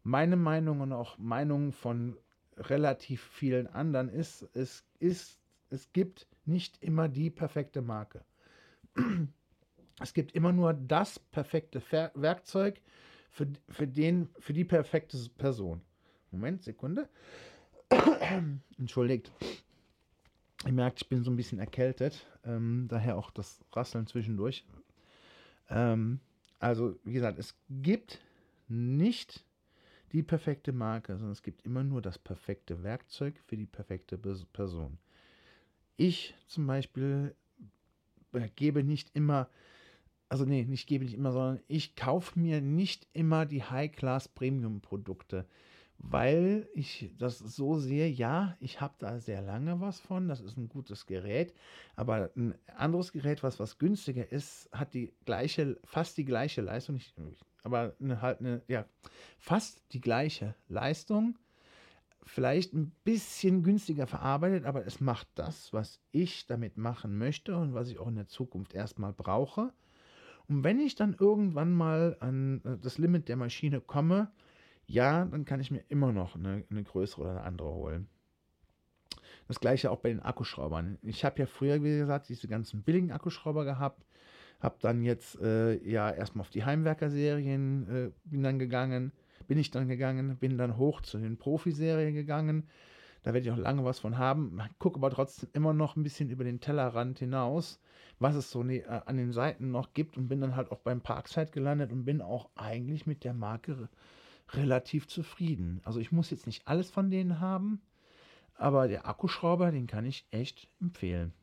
Meine 0.04 0.38
Meinung 0.38 0.82
und 0.82 0.94
auch 0.94 1.18
Meinung 1.18 1.72
von 1.72 2.18
relativ 2.58 3.22
vielen 3.22 3.68
anderen 3.68 4.10
ist, 4.10 4.50
es 4.54 4.84
ist, 5.00 5.40
es 5.70 5.92
gibt 5.94 6.28
nicht 6.46 6.82
immer 6.82 7.08
die 7.08 7.30
perfekte 7.30 7.82
Marke. 7.82 8.26
Es 10.00 10.16
gibt 10.16 10.32
immer 10.32 10.52
nur 10.52 10.74
das 10.74 11.20
perfekte 11.20 11.80
Werkzeug 12.16 12.82
für, 13.30 13.46
für, 13.70 13.86
den, 13.86 14.30
für 14.40 14.52
die 14.52 14.66
perfekte 14.66 15.16
Person. 15.38 15.82
Moment, 16.32 16.64
Sekunde. 16.64 17.08
Entschuldigt. 18.80 19.32
Ihr 20.66 20.74
merkt, 20.74 21.02
ich 21.02 21.10
bin 21.10 21.24
so 21.24 21.32
ein 21.32 21.38
bisschen 21.38 21.60
erkältet, 21.60 22.28
ähm, 22.44 22.86
daher 22.88 23.18
auch 23.18 23.32
das 23.32 23.60
Rasseln 23.74 24.06
zwischendurch. 24.06 24.64
Ähm, 25.70 26.20
also, 26.60 27.00
wie 27.04 27.14
gesagt, 27.14 27.40
es 27.40 27.56
gibt 27.70 28.22
nicht 28.68 29.44
die 30.12 30.22
perfekte 30.24 30.72
Marke, 30.72 31.14
sondern 31.14 31.32
es 31.32 31.42
gibt 31.42 31.64
immer 31.66 31.84
nur 31.84 32.02
das 32.02 32.20
perfekte 32.20 32.84
Werkzeug 32.84 33.40
für 33.48 33.58
die 33.58 33.66
perfekte 33.66 34.18
Person. 34.18 35.00
Ich 35.98 36.36
zum 36.48 36.68
Beispiel 36.68 37.36
gebe 38.56 38.84
nicht 38.84 39.10
immer, 39.16 39.50
also 40.30 40.46
nee, 40.46 40.64
nicht 40.64 40.88
gebe 40.88 41.06
nicht 41.06 41.16
immer, 41.16 41.32
sondern 41.32 41.60
ich 41.68 41.96
kaufe 41.96 42.40
mir 42.40 42.62
nicht 42.62 43.08
immer 43.14 43.46
die 43.46 43.64
High-Class-Premium-Produkte 43.64 45.48
weil 46.04 46.68
ich 46.74 47.12
das 47.18 47.40
so 47.40 47.78
sehe, 47.78 48.08
ja, 48.08 48.58
ich 48.60 48.82
habe 48.82 48.96
da 49.00 49.20
sehr 49.20 49.42
lange 49.42 49.80
was 49.80 50.00
von, 50.00 50.28
das 50.28 50.42
ist 50.42 50.58
ein 50.58 50.68
gutes 50.68 51.06
Gerät, 51.06 51.54
aber 51.96 52.32
ein 52.36 52.56
anderes 52.76 53.12
Gerät, 53.12 53.44
was 53.44 53.60
was 53.60 53.78
günstiger 53.78 54.32
ist, 54.32 54.70
hat 54.72 54.94
die 54.94 55.14
gleiche, 55.26 55.80
fast 55.84 56.18
die 56.18 56.26
gleiche 56.26 56.62
Leistung, 56.62 56.96
nicht, 56.96 57.16
aber 57.64 57.96
eine, 58.02 58.22
halt 58.22 58.40
eine, 58.40 58.62
ja, 58.68 58.86
fast 59.38 59.84
die 59.94 60.02
gleiche 60.02 60.56
Leistung, 60.68 61.38
vielleicht 62.24 62.74
ein 62.74 62.92
bisschen 63.04 63.64
günstiger 63.64 64.08
verarbeitet, 64.08 64.66
aber 64.66 64.86
es 64.86 65.02
macht 65.02 65.28
das, 65.36 65.72
was 65.72 66.00
ich 66.12 66.48
damit 66.48 66.78
machen 66.78 67.18
möchte 67.18 67.56
und 67.56 67.74
was 67.74 67.90
ich 67.90 68.00
auch 68.00 68.08
in 68.08 68.16
der 68.16 68.28
Zukunft 68.28 68.74
erstmal 68.74 69.14
brauche. 69.14 69.74
Und 70.48 70.64
wenn 70.64 70.80
ich 70.80 70.96
dann 70.96 71.16
irgendwann 71.18 71.72
mal 71.72 72.18
an 72.20 72.62
äh, 72.66 72.78
das 72.78 72.98
Limit 72.98 73.28
der 73.28 73.38
Maschine 73.38 73.82
komme, 73.82 74.32
ja, 74.92 75.26
dann 75.26 75.46
kann 75.46 75.62
ich 75.62 75.72
mir 75.72 75.84
immer 75.88 76.12
noch 76.12 76.36
eine, 76.36 76.64
eine 76.70 76.84
größere 76.84 77.22
oder 77.22 77.32
eine 77.32 77.44
andere 77.44 77.74
holen. 77.74 78.08
Das 79.48 79.60
gleiche 79.60 79.90
auch 79.90 80.00
bei 80.00 80.10
den 80.10 80.20
Akkuschraubern. 80.20 80.98
Ich 81.02 81.24
habe 81.24 81.40
ja 81.40 81.46
früher, 81.46 81.82
wie 81.84 81.98
gesagt, 81.98 82.30
diese 82.30 82.48
ganzen 82.48 82.84
billigen 82.84 83.12
Akkuschrauber 83.12 83.66
gehabt. 83.66 84.06
Habe 84.60 84.76
dann 84.82 85.02
jetzt 85.02 85.42
äh, 85.42 85.76
ja 85.90 86.12
erstmal 86.12 86.42
auf 86.42 86.50
die 86.50 86.64
Heimwerker-Serien 86.64 87.90
äh, 87.90 88.12
bin 88.26 88.44
dann 88.44 88.60
gegangen, 88.60 89.12
bin 89.48 89.58
ich 89.58 89.72
dann 89.72 89.88
gegangen, 89.88 90.38
bin 90.38 90.58
dann 90.58 90.78
hoch 90.78 91.02
zu 91.02 91.18
den 91.18 91.38
Profiserien 91.38 92.14
gegangen. 92.14 92.68
Da 93.24 93.34
werde 93.34 93.46
ich 93.48 93.52
auch 93.52 93.58
lange 93.58 93.84
was 93.84 94.00
von 94.00 94.18
haben. 94.18 94.60
Gucke 94.78 94.98
aber 94.98 95.10
trotzdem 95.10 95.50
immer 95.54 95.74
noch 95.74 95.96
ein 95.96 96.04
bisschen 96.04 96.30
über 96.30 96.44
den 96.44 96.60
Tellerrand 96.60 97.20
hinaus, 97.20 97.80
was 98.20 98.36
es 98.36 98.52
so 98.52 98.62
ne, 98.62 98.80
äh, 98.80 99.02
an 99.06 99.18
den 99.18 99.32
Seiten 99.32 99.72
noch 99.72 99.94
gibt 99.94 100.18
und 100.18 100.28
bin 100.28 100.42
dann 100.42 100.56
halt 100.56 100.70
auch 100.72 100.80
beim 100.80 101.02
Parkside 101.02 101.52
gelandet 101.52 101.92
und 101.92 102.06
bin 102.06 102.22
auch 102.22 102.50
eigentlich 102.56 103.06
mit 103.08 103.24
der 103.24 103.34
Marke 103.34 103.90
relativ 104.54 105.08
zufrieden. 105.08 105.82
Also 105.84 106.00
ich 106.00 106.12
muss 106.12 106.30
jetzt 106.30 106.46
nicht 106.46 106.68
alles 106.68 106.90
von 106.90 107.10
denen 107.10 107.40
haben, 107.40 107.82
aber 108.56 108.88
der 108.88 109.08
Akkuschrauber, 109.08 109.72
den 109.72 109.88
kann 109.88 110.06
ich 110.06 110.26
echt 110.32 110.68
empfehlen. 110.80 111.34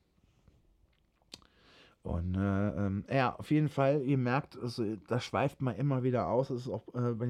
Und 2.03 2.37
äh, 2.37 2.69
ähm, 2.71 3.05
ja, 3.13 3.35
auf 3.37 3.51
jeden 3.51 3.69
Fall, 3.69 4.03
ihr 4.03 4.17
merkt, 4.17 4.59
also, 4.59 4.97
das 5.09 5.25
schweift 5.25 5.61
man 5.61 5.77
immer 5.77 6.03
wieder 6.03 6.29
aus. 6.29 6.49
Das 6.49 6.63
ist 6.63 6.69
auch 6.69 6.87
äh, 6.95 7.13
bei, 7.13 7.27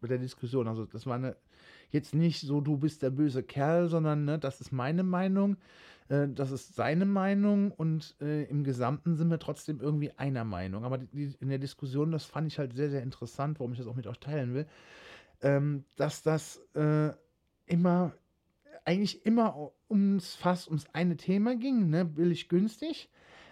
bei, 0.00 0.08
der 0.08 0.18
Diskussion. 0.18 0.68
Also, 0.68 0.84
das 0.84 1.06
war 1.06 1.16
eine, 1.16 1.36
jetzt 1.90 2.14
nicht 2.14 2.40
so, 2.40 2.60
du 2.60 2.76
bist 2.76 3.02
der 3.02 3.10
böse 3.10 3.42
Kerl, 3.42 3.88
sondern 3.88 4.24
ne, 4.24 4.38
das 4.38 4.60
ist 4.60 4.72
meine 4.72 5.02
Meinung, 5.02 5.56
äh, 6.08 6.28
das 6.28 6.52
ist 6.52 6.76
seine 6.76 7.06
Meinung 7.06 7.72
und 7.72 8.14
äh, 8.20 8.44
im 8.44 8.62
Gesamten 8.62 9.16
sind 9.16 9.30
wir 9.30 9.38
trotzdem 9.38 9.80
irgendwie 9.80 10.12
einer 10.16 10.44
Meinung. 10.44 10.84
Aber 10.84 10.98
die, 10.98 11.34
in 11.40 11.48
der 11.48 11.58
Diskussion, 11.58 12.12
das 12.12 12.24
fand 12.24 12.46
ich 12.46 12.58
halt 12.58 12.74
sehr, 12.74 12.90
sehr 12.90 13.02
interessant, 13.02 13.58
warum 13.58 13.72
ich 13.72 13.78
das 13.78 13.88
auch 13.88 13.96
mit 13.96 14.06
euch 14.06 14.20
teilen 14.20 14.54
will, 14.54 14.66
ähm, 15.42 15.84
dass 15.96 16.22
das 16.22 16.60
äh, 16.74 17.10
immer 17.66 18.12
eigentlich 18.84 19.24
immer 19.26 19.72
ums 19.88 20.34
fast 20.34 20.68
ums 20.68 20.86
eine 20.92 21.16
Thema 21.16 21.56
ging, 21.56 21.90
ne? 21.90 22.04
billig 22.04 22.48
günstig, 22.48 23.08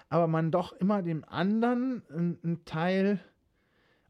aber 0.09 0.27
man 0.27 0.51
doch 0.51 0.73
immer 0.73 1.03
dem 1.03 1.25
anderen 1.25 2.03
einen 2.11 2.65
Teil, 2.65 3.21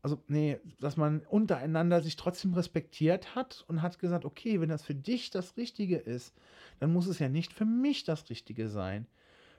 also 0.02 0.22
nee, 0.28 0.58
dass 0.80 0.96
man 0.96 1.20
untereinander 1.28 2.00
sich 2.02 2.16
trotzdem 2.16 2.54
respektiert 2.54 3.34
hat 3.34 3.64
und 3.68 3.82
hat 3.82 3.98
gesagt, 3.98 4.24
okay, 4.24 4.60
wenn 4.60 4.68
das 4.68 4.84
für 4.84 4.94
dich 4.94 5.30
das 5.30 5.56
Richtige 5.56 5.96
ist, 5.96 6.34
dann 6.78 6.92
muss 6.92 7.08
es 7.08 7.18
ja 7.18 7.28
nicht 7.28 7.52
für 7.52 7.64
mich 7.64 8.04
das 8.04 8.30
Richtige 8.30 8.68
sein. 8.68 9.06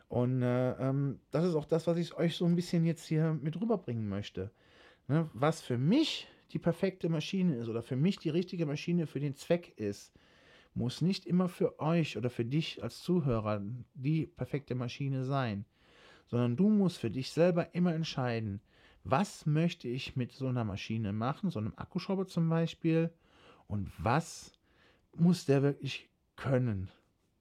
Und 0.07 0.41
äh, 0.41 0.71
ähm, 0.71 1.19
das 1.29 1.45
ist 1.45 1.55
auch 1.55 1.65
das, 1.65 1.85
was 1.85 1.97
ich 1.97 2.15
euch 2.15 2.35
so 2.35 2.45
ein 2.45 2.55
bisschen 2.55 2.83
jetzt 2.83 3.05
hier 3.05 3.37
mit 3.39 3.59
rüberbringen 3.61 4.09
möchte. 4.09 4.49
Ne? 5.07 5.29
Was 5.33 5.61
für 5.61 5.77
mich 5.77 6.27
die 6.49 6.59
perfekte 6.59 7.09
Maschine 7.09 7.55
ist 7.55 7.69
oder 7.69 7.81
für 7.81 7.95
mich 7.95 8.17
die 8.17 8.29
richtige 8.29 8.65
Maschine 8.65 9.07
für 9.07 9.19
den 9.19 9.35
Zweck 9.35 9.73
ist, 9.77 10.13
muss 10.73 11.01
nicht 11.01 11.25
immer 11.25 11.49
für 11.49 11.79
euch 11.79 12.17
oder 12.17 12.29
für 12.29 12.45
dich 12.45 12.83
als 12.83 13.01
Zuhörer 13.01 13.61
die 13.93 14.27
perfekte 14.27 14.75
Maschine 14.75 15.25
sein, 15.25 15.65
sondern 16.27 16.55
du 16.55 16.69
musst 16.69 16.97
für 16.97 17.09
dich 17.11 17.31
selber 17.31 17.73
immer 17.73 17.93
entscheiden, 17.93 18.61
was 19.03 19.45
möchte 19.45 19.87
ich 19.87 20.15
mit 20.15 20.31
so 20.31 20.47
einer 20.47 20.63
Maschine 20.63 21.13
machen, 21.13 21.49
so 21.49 21.59
einem 21.59 21.73
Akkuschrauber 21.75 22.27
zum 22.27 22.49
Beispiel, 22.49 23.11
und 23.69 23.91
was 23.99 24.51
muss 25.15 25.45
der 25.45 25.61
wirklich 25.61 26.09
können, 26.35 26.89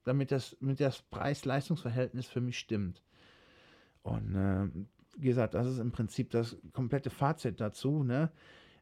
damit 0.03 0.31
das 0.31 0.55
mit 0.59 0.79
das 0.79 1.01
Preis-Leistungs-Verhältnis 1.01 2.27
für 2.27 2.39
mich 2.39 2.59
stimmt. 2.59 3.01
Und 4.03 4.35
äh, 4.35 4.69
wie 5.17 5.27
gesagt, 5.27 5.55
das 5.55 5.67
ist 5.67 5.79
im 5.79 5.91
Prinzip 5.91 6.29
das 6.29 6.55
komplette 6.71 7.09
Fazit 7.09 7.59
dazu. 7.59 8.03
Ne? 8.03 8.31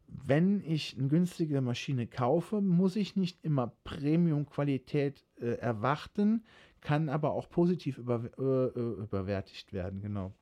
Wenn 0.08 0.62
ich 0.62 0.98
eine 0.98 1.08
günstige 1.08 1.62
Maschine 1.62 2.08
kaufe, 2.08 2.62
muss 2.62 2.96
ich 2.96 3.16
nicht 3.16 3.44
immer 3.44 3.74
Premium-Qualität 3.84 5.26
äh, 5.40 5.58
erwarten, 5.58 6.44
kann 6.82 7.10
aber 7.10 7.32
auch 7.32 7.50
positiv 7.50 7.98
über, 7.98 8.24
äh, 8.38 8.80
äh, 8.80 9.04
überwertigt 9.04 9.74
werden, 9.74 10.02
genau. 10.02 10.34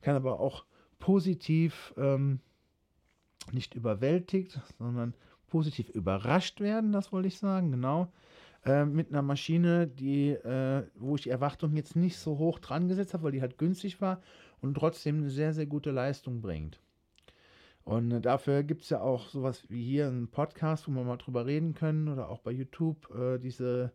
Kann 0.00 0.16
aber 0.16 0.40
auch 0.40 0.64
positiv 0.98 1.94
ähm, 1.96 2.40
nicht 3.52 3.74
überwältigt, 3.74 4.60
sondern 4.78 5.14
positiv 5.48 5.90
überrascht 5.90 6.60
werden, 6.60 6.92
das 6.92 7.12
wollte 7.12 7.28
ich 7.28 7.38
sagen, 7.38 7.70
genau. 7.70 8.12
Äh, 8.64 8.86
mit 8.86 9.10
einer 9.10 9.22
Maschine, 9.22 9.86
die, 9.86 10.30
äh, 10.30 10.86
wo 10.94 11.16
ich 11.16 11.22
die 11.22 11.30
Erwartung 11.30 11.76
jetzt 11.76 11.96
nicht 11.96 12.16
so 12.16 12.38
hoch 12.38 12.58
dran 12.58 12.88
gesetzt 12.88 13.12
habe, 13.12 13.24
weil 13.24 13.32
die 13.32 13.42
halt 13.42 13.58
günstig 13.58 14.00
war 14.00 14.22
und 14.62 14.74
trotzdem 14.74 15.18
eine 15.18 15.30
sehr, 15.30 15.52
sehr 15.52 15.66
gute 15.66 15.90
Leistung 15.90 16.40
bringt. 16.40 16.80
Und 17.84 18.22
dafür 18.22 18.62
gibt 18.62 18.82
es 18.82 18.90
ja 18.90 19.00
auch 19.00 19.28
sowas 19.28 19.64
wie 19.68 19.82
hier 19.82 20.06
einen 20.06 20.28
Podcast, 20.28 20.88
wo 20.88 20.92
wir 20.92 21.04
mal 21.04 21.18
drüber 21.18 21.44
reden 21.44 21.74
können 21.74 22.08
oder 22.08 22.30
auch 22.30 22.40
bei 22.40 22.50
YouTube 22.50 23.14
äh, 23.14 23.38
diese 23.38 23.92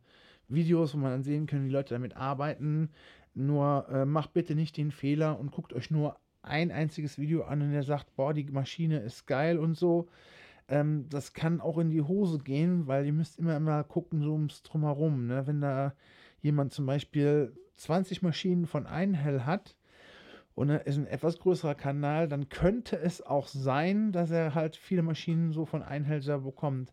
Videos, 0.48 0.94
wo 0.94 1.00
man 1.00 1.12
dann 1.12 1.24
sehen 1.24 1.48
kann, 1.48 1.66
wie 1.66 1.72
Leute 1.72 1.96
damit 1.96 2.16
arbeiten. 2.16 2.92
Nur 3.34 3.88
äh, 3.90 4.06
macht 4.06 4.34
bitte 4.34 4.54
nicht 4.54 4.78
den 4.78 4.92
Fehler 4.92 5.40
und 5.40 5.52
guckt 5.52 5.74
euch 5.74 5.90
nur 5.90 6.18
ein 6.44 6.72
einziges 6.72 7.18
Video 7.18 7.44
an 7.44 7.62
und 7.62 7.72
der 7.72 7.84
sagt, 7.84 8.16
boah, 8.16 8.34
die 8.34 8.46
Maschine 8.46 9.00
ist 9.00 9.26
geil 9.26 9.58
und 9.58 9.76
so. 9.76 10.08
Ähm, 10.68 11.08
das 11.10 11.34
kann 11.34 11.60
auch 11.60 11.80
in 11.80 11.90
die 11.90 12.02
Hose 12.02 12.40
gehen, 12.40 12.86
weil 12.88 13.06
ihr 13.06 13.14
müsst 13.14 13.40
immer 13.40 13.58
immer 13.58 13.84
gucken, 13.84 14.22
so 14.22 14.34
ums 14.34 14.62
Drumherum. 14.62 15.28
Ne? 15.28 15.48
Wenn 15.48 15.62
da 15.62 15.94
jemand 16.42 16.74
zum 16.74 16.86
Beispiel 16.86 17.54
20 17.78 18.22
Maschinen 18.22 18.68
von 18.68 18.86
Einhell 18.86 19.42
hat, 19.42 19.76
und 20.56 20.70
er 20.70 20.86
ist 20.86 20.98
ein 20.98 21.08
etwas 21.08 21.40
größerer 21.40 21.76
Kanal, 21.76 22.28
dann 22.28 22.50
könnte 22.50 22.98
es 22.98 23.22
auch 23.22 23.48
sein, 23.48 24.12
dass 24.12 24.32
er 24.32 24.56
halt 24.56 24.76
viele 24.76 25.04
Maschinen 25.04 25.52
so 25.52 25.66
von 25.66 25.84
Einhälter 25.84 26.40
bekommt. 26.40 26.92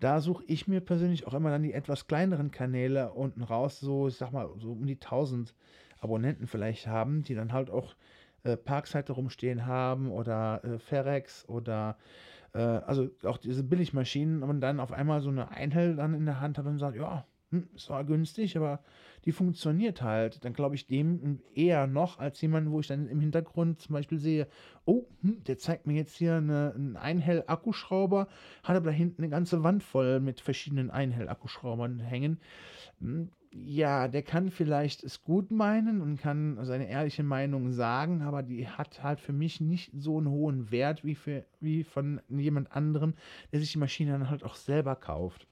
Da 0.00 0.20
suche 0.20 0.44
ich 0.46 0.68
mir 0.68 0.80
persönlich 0.80 1.26
auch 1.26 1.34
immer 1.34 1.50
dann 1.50 1.62
die 1.62 1.72
etwas 1.72 2.06
kleineren 2.06 2.50
Kanäle 2.50 3.12
unten 3.12 3.42
raus, 3.42 3.80
so 3.80 4.06
ich 4.08 4.16
sag 4.16 4.32
mal 4.32 4.48
so 4.58 4.72
um 4.72 4.86
die 4.86 4.94
1000 4.94 5.54
Abonnenten 6.00 6.46
vielleicht 6.46 6.86
haben, 6.86 7.24
die 7.24 7.34
dann 7.34 7.52
halt 7.52 7.70
auch 7.70 7.96
äh, 8.44 8.56
Parkseite 8.56 9.12
rumstehen 9.12 9.66
haben 9.66 10.12
oder 10.12 10.64
äh, 10.64 10.78
Ferex 10.78 11.48
oder 11.48 11.96
äh, 12.54 12.60
also 12.60 13.08
auch 13.24 13.38
diese 13.38 13.64
Billigmaschinen 13.64 14.44
und 14.44 14.60
dann 14.60 14.78
auf 14.78 14.92
einmal 14.92 15.20
so 15.20 15.30
eine 15.30 15.50
Einhell 15.50 15.96
dann 15.96 16.14
in 16.14 16.24
der 16.24 16.40
Hand 16.40 16.58
hat 16.58 16.66
und 16.66 16.78
sagt, 16.78 16.96
ja, 16.96 17.26
hm, 17.50 17.68
es 17.74 17.88
war 17.88 18.04
günstig, 18.04 18.56
aber 18.56 18.80
die 19.24 19.32
funktioniert 19.32 20.02
halt, 20.02 20.44
dann 20.44 20.52
glaube 20.52 20.74
ich 20.74 20.86
dem 20.86 21.40
eher 21.54 21.86
noch 21.86 22.18
als 22.18 22.40
jemand, 22.40 22.70
wo 22.70 22.80
ich 22.80 22.86
dann 22.86 23.08
im 23.08 23.20
Hintergrund 23.20 23.80
zum 23.80 23.94
Beispiel 23.94 24.18
sehe, 24.18 24.48
oh, 24.84 25.06
hm, 25.22 25.42
der 25.44 25.58
zeigt 25.58 25.86
mir 25.86 25.94
jetzt 25.94 26.16
hier 26.16 26.36
eine, 26.36 26.72
einen 26.74 26.96
Einhell-Akkuschrauber, 26.96 28.28
hat 28.62 28.76
aber 28.76 28.86
da 28.86 28.92
hinten 28.92 29.22
eine 29.22 29.30
ganze 29.30 29.62
Wand 29.62 29.82
voll 29.82 30.20
mit 30.20 30.40
verschiedenen 30.40 30.90
Einhell-Akkuschraubern 30.90 32.00
hängen. 32.00 32.38
Hm, 33.00 33.30
ja, 33.50 34.08
der 34.08 34.22
kann 34.22 34.50
vielleicht 34.50 35.02
es 35.04 35.22
gut 35.22 35.50
meinen 35.50 36.00
und 36.02 36.20
kann 36.20 36.58
seine 36.64 36.88
ehrliche 36.88 37.22
Meinung 37.22 37.72
sagen, 37.72 38.22
aber 38.22 38.42
die 38.42 38.68
hat 38.68 39.02
halt 39.02 39.20
für 39.20 39.32
mich 39.32 39.60
nicht 39.60 39.90
so 39.96 40.18
einen 40.18 40.28
hohen 40.28 40.70
Wert 40.70 41.04
wie, 41.04 41.14
für, 41.14 41.46
wie 41.60 41.82
von 41.84 42.20
jemand 42.28 42.72
anderem, 42.72 43.14
der 43.52 43.60
sich 43.60 43.72
die 43.72 43.78
Maschine 43.78 44.12
dann 44.12 44.30
halt 44.30 44.44
auch 44.44 44.54
selber 44.54 44.96
kauft. 44.96 45.46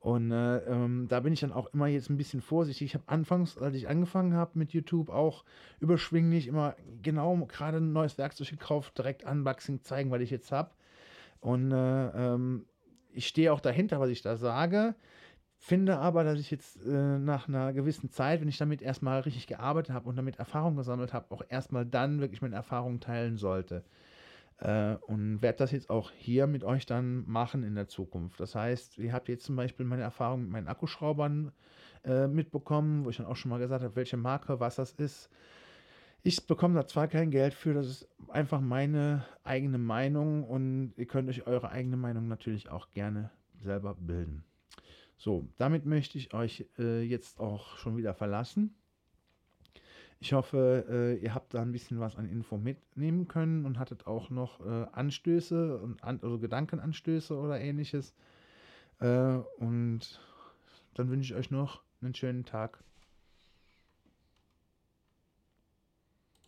Und 0.00 0.30
äh, 0.30 0.58
ähm, 0.58 1.06
da 1.08 1.20
bin 1.20 1.32
ich 1.32 1.40
dann 1.40 1.52
auch 1.52 1.66
immer 1.74 1.88
jetzt 1.88 2.08
ein 2.08 2.16
bisschen 2.16 2.40
vorsichtig. 2.40 2.86
Ich 2.86 2.94
habe 2.94 3.08
anfangs, 3.08 3.58
als 3.58 3.74
ich 3.74 3.88
angefangen 3.88 4.34
habe 4.34 4.58
mit 4.58 4.72
YouTube, 4.72 5.10
auch 5.10 5.44
überschwinglich 5.80 6.46
immer 6.46 6.76
genau 7.02 7.36
gerade 7.46 7.78
ein 7.78 7.92
neues 7.92 8.16
Werkzeug 8.16 8.48
gekauft, 8.48 8.96
direkt 8.96 9.24
Unboxing 9.24 9.82
zeigen, 9.82 10.10
weil 10.10 10.22
ich 10.22 10.30
jetzt 10.30 10.52
habe. 10.52 10.70
Und 11.40 11.72
äh, 11.72 12.08
ähm, 12.34 12.66
ich 13.12 13.26
stehe 13.26 13.52
auch 13.52 13.60
dahinter, 13.60 13.98
was 13.98 14.10
ich 14.10 14.22
da 14.22 14.36
sage. 14.36 14.94
Finde 15.60 15.98
aber, 15.98 16.22
dass 16.22 16.38
ich 16.38 16.52
jetzt 16.52 16.76
äh, 16.86 17.18
nach 17.18 17.48
einer 17.48 17.72
gewissen 17.72 18.10
Zeit, 18.10 18.40
wenn 18.40 18.48
ich 18.48 18.58
damit 18.58 18.80
erstmal 18.80 19.20
richtig 19.20 19.48
gearbeitet 19.48 19.92
habe 19.92 20.08
und 20.08 20.14
damit 20.14 20.36
Erfahrung 20.38 20.76
gesammelt 20.76 21.12
habe, 21.12 21.34
auch 21.34 21.42
erstmal 21.48 21.84
dann 21.84 22.20
wirklich 22.20 22.40
meine 22.40 22.54
Erfahrungen 22.54 23.00
teilen 23.00 23.36
sollte. 23.36 23.84
Äh, 24.58 24.96
und 25.06 25.40
werde 25.40 25.58
das 25.58 25.70
jetzt 25.70 25.88
auch 25.88 26.10
hier 26.10 26.46
mit 26.46 26.64
euch 26.64 26.84
dann 26.84 27.24
machen 27.28 27.62
in 27.62 27.74
der 27.74 27.88
Zukunft. 27.88 28.40
Das 28.40 28.54
heißt, 28.54 28.98
ihr 28.98 29.12
habt 29.12 29.28
jetzt 29.28 29.44
zum 29.44 29.56
Beispiel 29.56 29.86
meine 29.86 30.02
Erfahrung 30.02 30.42
mit 30.42 30.50
meinen 30.50 30.68
Akkuschraubern 30.68 31.52
äh, 32.04 32.26
mitbekommen, 32.26 33.04
wo 33.04 33.10
ich 33.10 33.18
dann 33.18 33.26
auch 33.26 33.36
schon 33.36 33.50
mal 33.50 33.58
gesagt 33.58 33.84
habe, 33.84 33.96
welche 33.96 34.16
Marke, 34.16 34.60
was 34.60 34.76
das 34.76 34.92
ist. 34.92 35.30
Ich 36.22 36.46
bekomme 36.46 36.74
da 36.74 36.86
zwar 36.86 37.06
kein 37.06 37.30
Geld 37.30 37.54
für, 37.54 37.74
das 37.74 37.86
ist 37.86 38.08
einfach 38.28 38.60
meine 38.60 39.24
eigene 39.44 39.78
Meinung 39.78 40.42
und 40.42 40.92
ihr 40.96 41.06
könnt 41.06 41.28
euch 41.28 41.46
eure 41.46 41.70
eigene 41.70 41.96
Meinung 41.96 42.26
natürlich 42.26 42.68
auch 42.68 42.90
gerne 42.90 43.30
selber 43.60 43.94
bilden. 43.94 44.44
So, 45.16 45.48
damit 45.56 45.86
möchte 45.86 46.18
ich 46.18 46.34
euch 46.34 46.66
äh, 46.78 47.02
jetzt 47.02 47.38
auch 47.38 47.76
schon 47.78 47.96
wieder 47.96 48.14
verlassen. 48.14 48.74
Ich 50.20 50.32
hoffe, 50.32 50.84
äh, 50.88 51.22
ihr 51.22 51.34
habt 51.34 51.54
da 51.54 51.62
ein 51.62 51.70
bisschen 51.70 52.00
was 52.00 52.16
an 52.16 52.28
Info 52.28 52.58
mitnehmen 52.58 53.28
können 53.28 53.64
und 53.64 53.78
hattet 53.78 54.06
auch 54.06 54.30
noch 54.30 54.60
äh, 54.66 54.86
Anstöße 54.92 55.78
und 55.78 56.02
an, 56.02 56.18
also 56.22 56.38
Gedankenanstöße 56.40 57.36
oder 57.36 57.60
ähnliches. 57.60 58.14
Äh, 59.00 59.36
und 59.58 60.20
dann 60.94 61.08
wünsche 61.08 61.32
ich 61.32 61.38
euch 61.38 61.50
noch 61.52 61.82
einen 62.02 62.14
schönen 62.14 62.44
Tag. 62.44 62.82